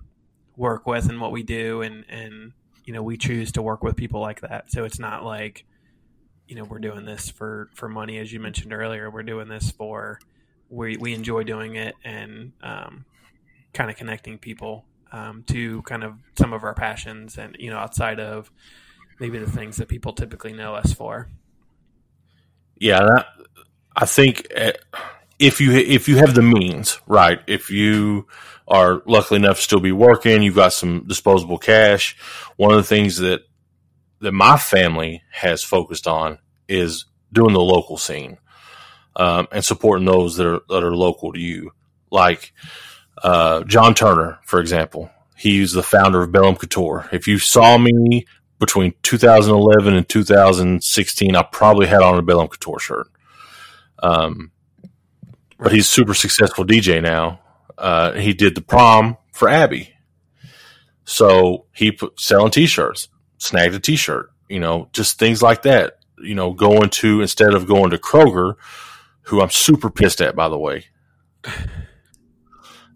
[0.56, 2.52] work with and what we do, and and
[2.84, 4.70] you know we choose to work with people like that.
[4.70, 5.64] So it's not like,
[6.46, 9.10] you know, we're doing this for for money, as you mentioned earlier.
[9.10, 10.20] We're doing this for
[10.68, 13.06] we we enjoy doing it and um,
[13.72, 17.78] kind of connecting people um, to kind of some of our passions and you know
[17.78, 18.50] outside of
[19.20, 21.28] maybe the things that people typically know us for.
[22.76, 23.24] Yeah, and
[23.96, 24.72] I, think uh,
[25.38, 27.40] if you if you have the means, right?
[27.46, 28.26] If you
[28.68, 32.16] are lucky enough to still be working, you've got some disposable cash.
[32.56, 33.42] One of the things that
[34.20, 36.38] that my family has focused on
[36.68, 38.38] is doing the local scene
[39.16, 41.72] um, and supporting those that are that are local to you,
[42.10, 42.52] like
[43.22, 45.10] uh, John Turner, for example.
[45.36, 47.08] He's the founder of Bellum Couture.
[47.12, 48.26] If you saw me
[48.58, 53.06] between 2011 and 2016, I probably had on a Bellum Couture shirt.
[54.02, 54.50] Um,
[55.58, 57.40] but he's super successful DJ now.
[57.76, 59.94] Uh, he did the prom for Abby.
[61.04, 63.08] So he put selling t-shirts,
[63.38, 65.98] snagged a t-shirt, you know, just things like that.
[66.20, 68.54] You know, going to, instead of going to Kroger,
[69.22, 70.86] who I'm super pissed at, by the way,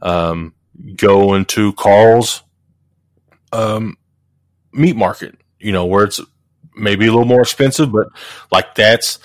[0.02, 0.54] um,
[0.96, 2.42] going to Carl's,
[3.52, 3.96] um,
[4.72, 6.20] meat market, you know, where it's
[6.74, 8.08] maybe a little more expensive, but
[8.50, 9.18] like that's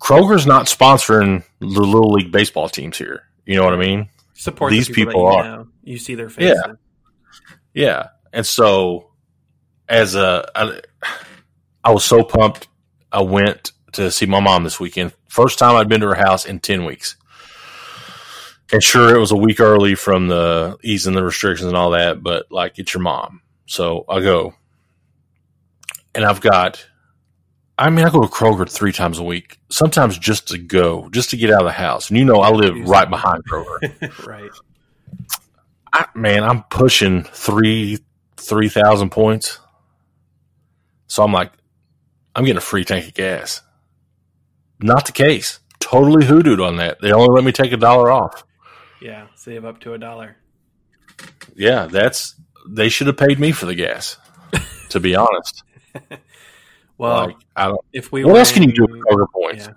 [0.00, 3.22] Kroger's not sponsoring the little league baseball teams here.
[3.46, 4.08] You know what I mean?
[4.34, 5.44] Support These the people that you are.
[5.44, 5.68] know.
[5.84, 6.60] You see their faces.
[7.72, 8.08] Yeah.
[8.32, 9.10] And so
[9.88, 10.80] as a, I,
[11.84, 12.68] I was so pumped.
[13.12, 15.12] I went to see my mom this weekend.
[15.28, 17.16] First time I'd been to her house in 10 weeks.
[18.72, 22.22] And sure, it was a week early from the easing the restrictions and all that,
[22.22, 23.42] but like it's your mom.
[23.66, 24.54] So I go
[26.14, 26.86] and I've got,
[27.78, 31.30] I mean, I go to Kroger three times a week, sometimes just to go, just
[31.30, 32.08] to get out of the house.
[32.08, 34.26] And you know, I live right behind Kroger.
[34.26, 34.50] right.
[35.92, 37.98] I, man, I'm pushing three
[38.38, 39.58] three thousand points.
[41.08, 41.52] So I'm like,
[42.34, 43.60] I'm getting a free tank of gas.
[44.80, 45.60] Not the case.
[45.78, 47.02] Totally hoodooed on that.
[47.02, 48.44] They only let me take a dollar off.
[49.02, 49.26] Yeah.
[49.36, 50.36] Save up to a dollar.
[51.56, 52.34] Yeah, that's
[52.68, 54.16] they should have paid me for the gas.
[54.90, 55.62] To be honest,
[56.98, 57.80] Well, like, I don't.
[57.92, 59.66] if we What were else can you do with Kroger points?
[59.66, 59.72] Yeah.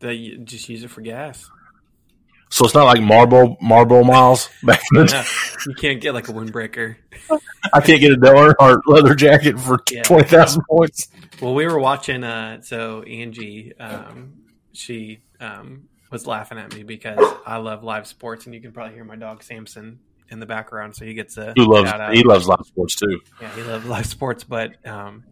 [0.00, 1.48] That you just use it for gas.
[2.50, 5.18] So it's not like Marlboro Marlboro miles back in the day.
[5.22, 5.24] No,
[5.68, 6.96] you can't get like a windbreaker.
[7.72, 10.02] I can't get a dollar or leather jacket for Yeah.
[10.02, 11.08] twenty thousand points.
[11.40, 12.24] Well, we were watching.
[12.24, 14.32] Uh, so Angie, um,
[14.72, 18.94] she um, was laughing at me because I love live sports, and you can probably
[18.94, 20.00] hear my dog Samson
[20.30, 20.94] in the background.
[20.96, 22.14] So he gets a He loves shout out.
[22.14, 23.20] he loves live sports too.
[23.40, 25.24] Yeah, he loves live sports, but um,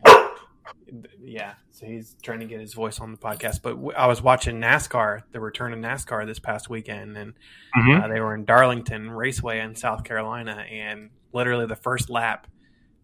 [1.20, 3.62] yeah, so he's trying to get his voice on the podcast.
[3.62, 7.34] But w- I was watching NASCAR, the return of NASCAR this past weekend, and
[7.76, 8.02] Mhm.
[8.04, 12.46] uh, they were in Darlington Raceway in South Carolina, and literally the first lap.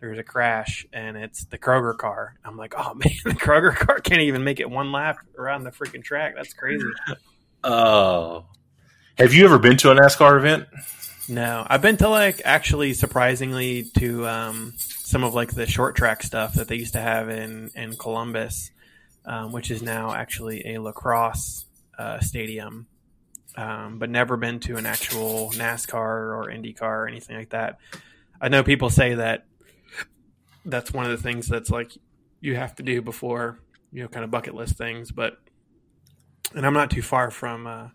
[0.01, 2.35] There's a crash, and it's the Kroger car.
[2.45, 5.71] I'm like, oh man, the Kroger car can't even make it one lap around the
[5.71, 6.35] freaking track.
[6.37, 6.85] That's crazy.
[7.67, 8.45] Oh,
[9.17, 10.67] have you ever been to a NASCAR event?
[11.31, 16.23] No, I've been to like actually surprisingly to um, some of like the short track
[16.23, 18.71] stuff that they used to have in in Columbus,
[19.25, 21.65] um, which is now actually a lacrosse
[21.99, 22.87] uh, stadium,
[23.57, 25.95] um, but never been to an actual NASCAR
[26.37, 27.79] or IndyCar or anything like that.
[28.43, 29.47] I know people say that
[30.67, 31.93] that's one of the things that's like
[32.43, 33.59] you have to do before
[33.91, 35.39] you know kind of bucket list things, but
[36.55, 37.89] and I'm not too far from uh,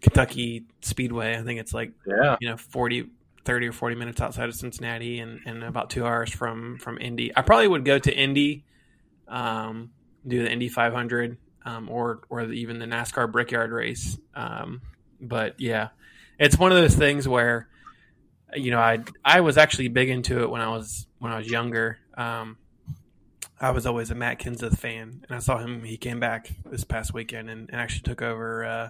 [0.00, 1.36] Kentucky Speedway.
[1.36, 3.10] I think it's like Yeah, you know 40
[3.44, 7.32] 30 or 40 minutes outside of cincinnati and, and about two hours from from indy.
[7.36, 8.64] I probably would go to indy
[9.28, 9.90] um,
[10.26, 14.18] do the indy 500 um, or or the, even the nascar brickyard race.
[14.34, 14.82] Um,
[15.20, 15.88] but yeah
[16.38, 17.68] it's one of those things where
[18.54, 21.50] you know i i was actually big into it when i was when i was
[21.50, 21.98] younger.
[22.16, 22.58] Um,
[23.60, 25.82] I was always a Matt Kenseth fan, and I saw him.
[25.82, 28.64] He came back this past weekend and, and actually took over.
[28.64, 28.88] Uh,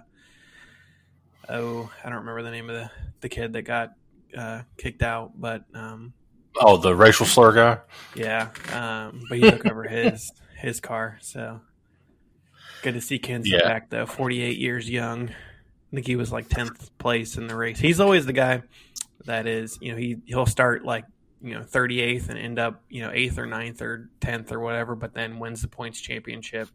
[1.49, 2.91] oh, I don't remember the name of the,
[3.21, 3.93] the kid that got
[4.37, 6.13] uh, kicked out, but um,
[6.59, 7.77] Oh, the racial slur guy.
[8.15, 11.17] yeah, um, but he took over his his car.
[11.21, 11.61] So
[12.81, 13.67] good to see Kenseth Yeah.
[13.67, 14.05] back though.
[14.05, 15.29] Forty eight years young.
[15.29, 17.79] I think he was like tenth place in the race.
[17.79, 18.63] He's always the guy
[19.25, 21.05] that is, you know, he he'll start like
[21.41, 24.59] you know thirty eighth and end up you know eighth or ninth or tenth or
[24.59, 26.69] whatever, but then wins the points championship.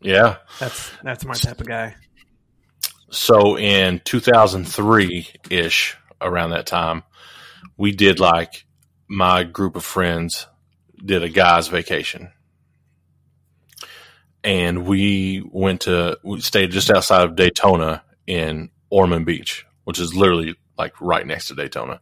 [0.00, 0.36] Yeah.
[0.58, 1.96] That's that's my type of guy.
[3.10, 7.02] So in 2003 ish, around that time,
[7.76, 8.66] we did like
[9.08, 10.46] my group of friends
[11.04, 12.32] did a guy's vacation.
[14.42, 20.14] And we went to, we stayed just outside of Daytona in Ormond Beach, which is
[20.14, 22.00] literally like right next to Daytona.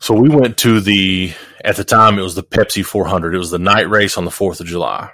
[0.00, 1.32] So we went to the,
[1.64, 3.34] at the time, it was the Pepsi 400.
[3.34, 5.10] It was the night race on the 4th of July.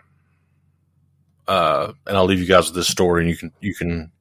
[1.48, 4.12] Uh, and I'll leave you guys with this story and you can, you can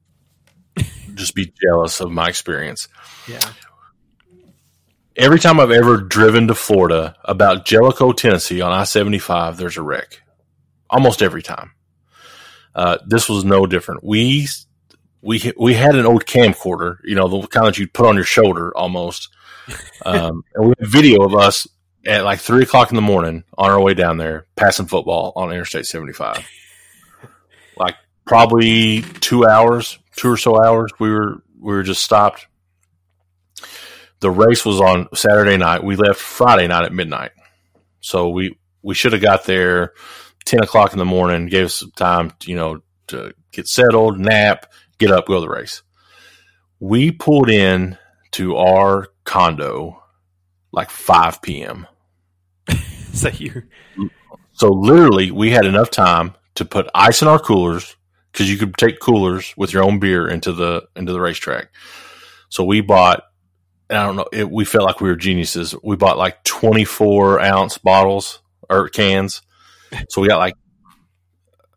[1.14, 2.88] just be jealous of my experience.
[3.28, 3.40] Yeah.
[5.16, 9.82] Every time I've ever driven to Florida about Jellicoe, Tennessee on I 75, there's a
[9.82, 10.22] wreck.
[10.90, 11.72] Almost every time.
[12.74, 14.02] Uh, this was no different.
[14.02, 14.48] We,
[15.22, 18.24] we, we had an old camcorder, you know, the kind that you'd put on your
[18.24, 19.28] shoulder almost.
[20.04, 21.66] Um, and we had video of us
[22.06, 25.50] at like three o'clock in the morning on our way down there passing football on
[25.50, 26.46] Interstate 75.
[27.76, 27.94] like
[28.26, 30.92] probably two hours, two or so hours.
[30.98, 32.46] We were, we were just stopped
[34.24, 35.84] the race was on Saturday night.
[35.84, 37.32] We left Friday night at midnight.
[38.00, 39.92] So we, we should have got there
[40.46, 44.18] 10 o'clock in the morning, gave us some time, to, you know, to get settled,
[44.18, 45.82] nap, get up, go to the race.
[46.80, 47.98] We pulled in
[48.32, 50.02] to our condo
[50.72, 51.86] like 5 p.m.
[53.14, 53.62] So you
[54.54, 57.96] So literally, we had enough time to put ice in our coolers
[58.32, 61.68] because you could take coolers with your own beer into the into the racetrack.
[62.48, 63.22] So we bought,
[63.88, 65.74] and I don't know, it, we felt like we were geniuses.
[65.84, 69.42] We bought like twenty four ounce bottles or cans.
[70.08, 70.54] So we got like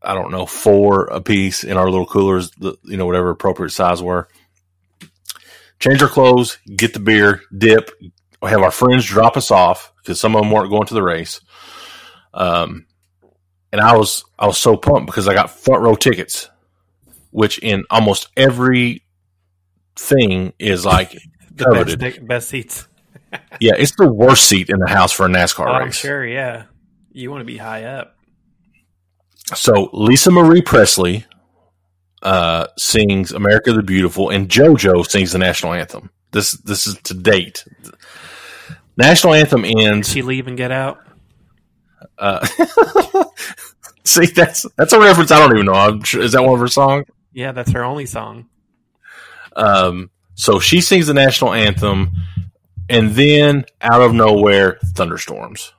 [0.02, 3.72] I don't know four a piece in our little coolers, the, you know whatever appropriate
[3.72, 4.28] size were.
[5.80, 7.92] Change our clothes, get the beer, dip,
[8.42, 11.40] have our friends drop us off because some of them weren't going to the race.
[12.34, 12.86] Um,
[13.72, 16.50] and I was I was so pumped because I got front row tickets,
[17.32, 19.04] which in almost every
[19.96, 21.18] thing is like
[21.54, 22.88] the best, best seats.
[23.60, 25.96] Yeah, it's the worst seat in the house for a NASCAR Oh, I'm race.
[25.96, 26.26] sure.
[26.26, 26.64] Yeah,
[27.12, 28.16] you want to be high up.
[29.54, 31.26] So Lisa Marie Presley
[32.22, 36.10] uh, sings "America the Beautiful" and JoJo sings the national anthem.
[36.32, 37.66] This this is to date.
[38.98, 40.10] National anthem ends.
[40.10, 41.00] She leave and get out.
[42.18, 42.46] Uh,
[44.04, 45.74] see, that's that's a reference I don't even know.
[45.74, 47.06] I'm sure, is that one of her songs?
[47.32, 48.48] Yeah, that's her only song.
[49.56, 52.12] Um, so she sings the national anthem,
[52.90, 55.74] and then out of nowhere, thunderstorms.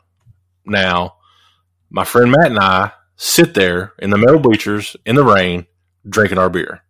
[0.64, 1.16] Now,
[1.90, 5.66] my friend Matt and I sit there in the metal bleachers in the rain
[6.08, 6.82] drinking our beer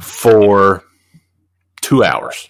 [0.00, 0.82] for
[1.80, 2.48] two hours.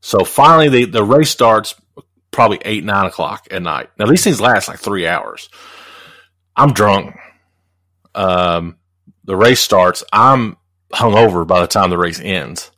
[0.00, 1.74] So finally, the, the race starts
[2.30, 3.90] probably eight, nine o'clock at night.
[3.98, 5.48] Now, these things last like three hours.
[6.54, 7.16] I'm drunk.
[8.14, 8.76] Um,
[9.24, 10.04] the race starts.
[10.12, 10.56] I'm
[10.92, 12.70] hungover by the time the race ends.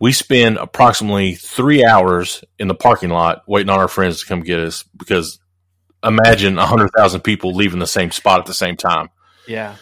[0.00, 4.40] We spend approximately three hours in the parking lot waiting on our friends to come
[4.40, 5.38] get us because
[6.02, 9.10] imagine 100,000 people leaving the same spot at the same time.
[9.46, 9.76] Yeah.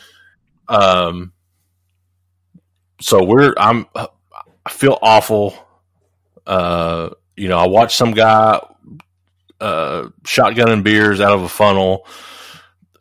[0.68, 1.32] Um,
[3.00, 5.54] so we're I'm I feel awful.
[6.46, 8.60] Uh, you know, I watched some guy
[9.60, 12.06] uh, shotgunning beers out of a funnel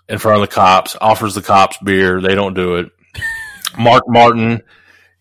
[0.09, 0.95] in front of the cops.
[0.99, 2.91] Offers the cops beer, they don't do it.
[3.77, 4.61] Mark Martin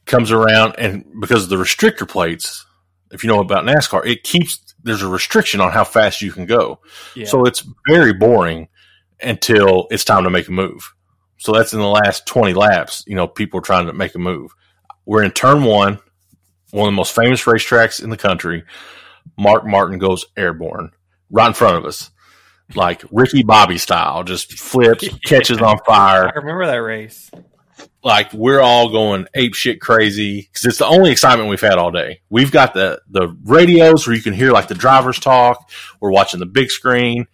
[0.04, 2.64] comes around and because of the restrictor plates,
[3.10, 6.46] if you know about NASCAR, it keeps there's a restriction on how fast you can
[6.46, 6.80] go.
[7.14, 7.26] Yeah.
[7.26, 8.68] So it's very boring
[9.20, 10.94] until it's time to make a move.
[11.46, 14.18] So that's in the last 20 laps, you know, people are trying to make a
[14.18, 14.52] move.
[15.04, 16.00] We're in turn one,
[16.72, 18.64] one of the most famous racetracks in the country.
[19.38, 20.90] Mark Martin goes airborne
[21.30, 22.10] right in front of us,
[22.74, 26.26] like Ricky Bobby style, just flips, catches on fire.
[26.26, 27.30] I remember that race.
[28.02, 31.92] Like we're all going ape shit crazy because it's the only excitement we've had all
[31.92, 32.22] day.
[32.28, 35.70] We've got the the radios where you can hear like the drivers talk.
[36.00, 37.28] We're watching the big screen,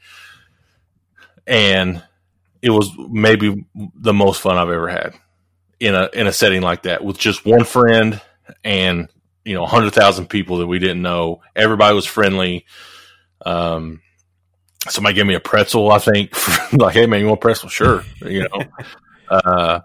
[1.47, 2.03] and
[2.63, 5.15] it was maybe the most fun I've ever had
[5.81, 8.21] in a in a setting like that with just one friend
[8.63, 9.09] and
[9.45, 11.43] you know hundred thousand people that we didn't know.
[11.57, 12.65] Everybody was friendly.
[13.45, 14.01] Um,
[14.89, 15.91] somebody gave me a pretzel.
[15.91, 16.33] I think
[16.73, 17.69] like, hey man, you want a pretzel?
[17.69, 18.05] Sure.
[18.21, 18.63] You know.
[19.29, 19.81] uh,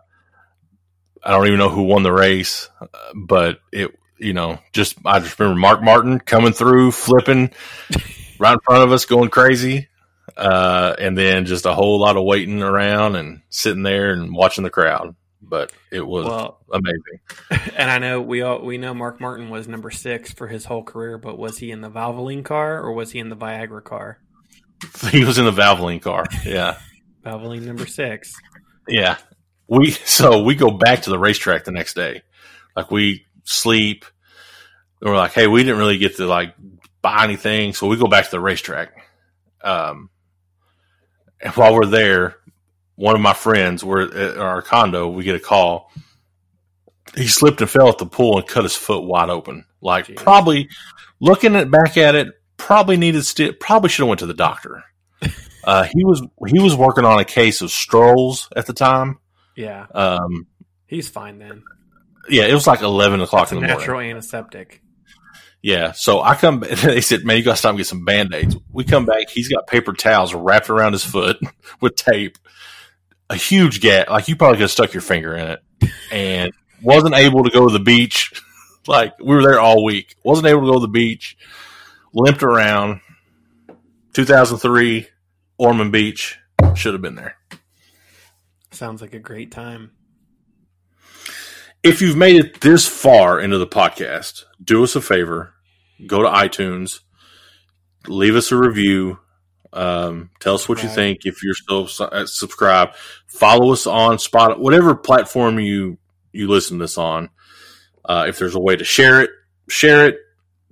[1.23, 2.69] I don't even know who won the race,
[3.15, 7.51] but it you know just I just remember Mark Martin coming through, flipping
[8.39, 9.87] right in front of us, going crazy.
[10.35, 14.63] Uh, and then just a whole lot of waiting around and sitting there and watching
[14.63, 15.15] the crowd.
[15.41, 17.71] But it was Well, amazing.
[17.77, 20.83] and I know we all we know Mark Martin was number six for his whole
[20.83, 24.19] career, but was he in the Valvoline car or was he in the Viagra car?
[25.11, 26.25] He was in the Valvoline car.
[26.45, 26.77] Yeah.
[27.25, 28.33] Valvoline number six.
[28.87, 29.17] Yeah.
[29.67, 32.23] We so we go back to the racetrack the next day.
[32.75, 34.05] Like we sleep.
[35.01, 36.55] And we're like, hey, we didn't really get to like
[37.01, 38.89] buy anything, so we go back to the racetrack.
[39.63, 40.09] Um,
[41.55, 42.35] while we're there,
[42.95, 45.91] one of my friends, we're at our condo, we get a call.
[47.15, 49.65] He slipped and fell at the pool and cut his foot wide open.
[49.81, 50.15] Like Jeez.
[50.17, 50.69] probably
[51.19, 52.27] looking at back at it,
[52.57, 54.83] probably needed sti- probably should have went to the doctor.
[55.63, 59.19] Uh, he was he was working on a case of Stroh's at the time.
[59.53, 60.47] Yeah, Um,
[60.85, 61.61] he's fine then.
[62.29, 63.77] yeah, it was like eleven o'clock It's in the morning.
[63.79, 64.81] natural antiseptic.
[65.61, 66.59] Yeah, so I come.
[66.83, 69.29] They said, "Man, you got to stop and get some band aids." We come back.
[69.29, 71.37] He's got paper towels wrapped around his foot
[71.81, 72.37] with tape.
[73.29, 75.59] A huge gap, like you probably could have stuck your finger in it,
[76.11, 76.51] and
[76.81, 78.41] wasn't able to go to the beach.
[78.89, 81.35] Like we were there all week, wasn't able to go to the beach.
[82.13, 83.01] Limped around.
[84.13, 85.07] 2003
[85.57, 86.39] Ormond Beach
[86.73, 87.35] should have been there.
[88.71, 89.91] Sounds like a great time.
[91.87, 95.53] If you've made it this far into the podcast, do us a favor,
[96.05, 96.99] go to iTunes,
[98.07, 99.19] leave us a review,
[99.71, 101.19] um, tell us what you think.
[101.25, 102.95] If you're still su- uh, subscribed,
[103.27, 105.97] follow us on Spot, whatever platform you
[106.33, 107.29] you listen to this on.
[108.03, 109.29] Uh, if there's a way to share it,
[109.69, 110.17] share it.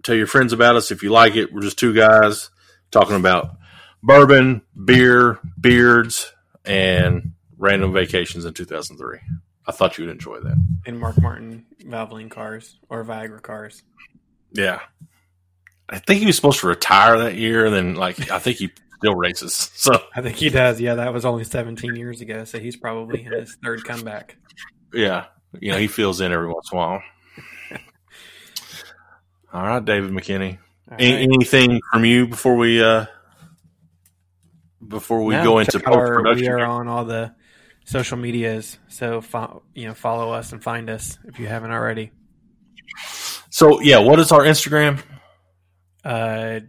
[0.04, 1.54] Tell your friends about us if you like it.
[1.54, 2.50] We're just two guys
[2.92, 3.52] talking about
[4.04, 6.34] bourbon, beer, beards,
[6.66, 9.20] and random vacations in 2003.
[9.68, 10.58] I thought you would enjoy that.
[10.86, 13.82] In Mark Martin Valvoline cars or Viagra cars.
[14.52, 14.80] Yeah.
[15.90, 18.72] I think he was supposed to retire that year, and then like I think he
[18.98, 19.72] still races.
[19.76, 20.82] So I think he does.
[20.82, 24.36] Yeah, that was only 17 years ago, so he's probably in his third comeback.
[24.94, 25.26] yeah,
[25.60, 27.04] you know he fills in every once in a while.
[29.54, 30.58] All right, David McKinney.
[30.90, 31.24] All Any.
[31.24, 33.06] Anything from you before we uh
[34.88, 36.46] before we No, go into check post production?
[36.46, 37.36] We are on all the
[37.86, 42.12] social medias, so fo- you know, follow us and find us if you haven't already.
[43.50, 45.02] So yeah, what is our Instagram?
[46.04, 46.60] Uh,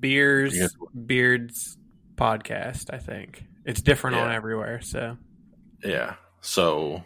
[0.00, 0.70] Beers Yes.
[1.06, 1.76] Beards
[2.16, 2.92] podcast.
[2.92, 4.80] I think it's different on everywhere.
[4.82, 5.16] So
[5.82, 6.14] Yeah.
[6.40, 7.02] So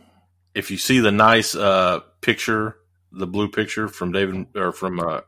[0.54, 2.76] if you see the nice uh picture,
[3.12, 5.20] the blue picture from David or from uh,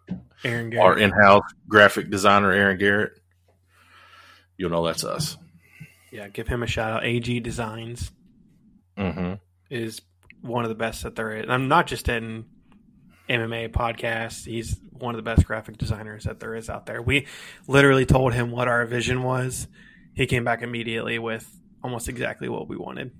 [0.44, 3.12] Aaron our in-house graphic designer Aaron Garrett,
[4.56, 5.36] you'll know that's us.
[6.10, 7.04] Yeah, give him a shout out.
[7.04, 8.10] AG Designs
[8.98, 9.34] Mm-hmm.
[9.70, 10.02] is
[10.42, 11.48] one of the best that there is.
[11.48, 12.44] I'm not just in
[13.28, 14.44] MMA podcasts.
[14.44, 17.00] He's one of the best graphic designers that there is out there.
[17.00, 17.26] We
[17.66, 19.66] literally told him what our vision was.
[20.14, 21.48] He came back immediately with
[21.82, 23.12] almost exactly what we wanted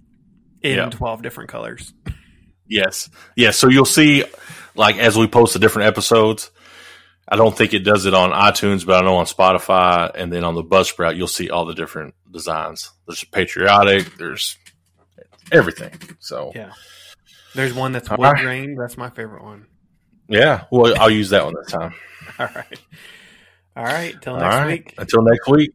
[0.61, 0.91] in Yeah.
[0.91, 1.95] 12 different colors.
[2.69, 3.09] Yes.
[3.37, 3.57] Yes.
[3.57, 4.25] So you'll see,
[4.75, 6.51] like, as we post the different episodes,
[7.31, 10.43] I don't think it does it on iTunes, but I know on Spotify and then
[10.43, 12.90] on the Buzzsprout, you'll see all the different designs.
[13.07, 14.57] There's patriotic, there's
[15.52, 15.93] everything.
[16.19, 16.73] So, Yeah.
[17.55, 18.43] There's one that's All wood right.
[18.43, 18.77] grain.
[18.77, 19.66] That's my favorite one.
[20.28, 21.94] yeah, well, I'll use that one this time.
[22.39, 22.81] All right.
[23.77, 24.23] All right.
[24.23, 24.66] Till next right.
[24.66, 24.94] week.
[24.98, 25.73] Until next week.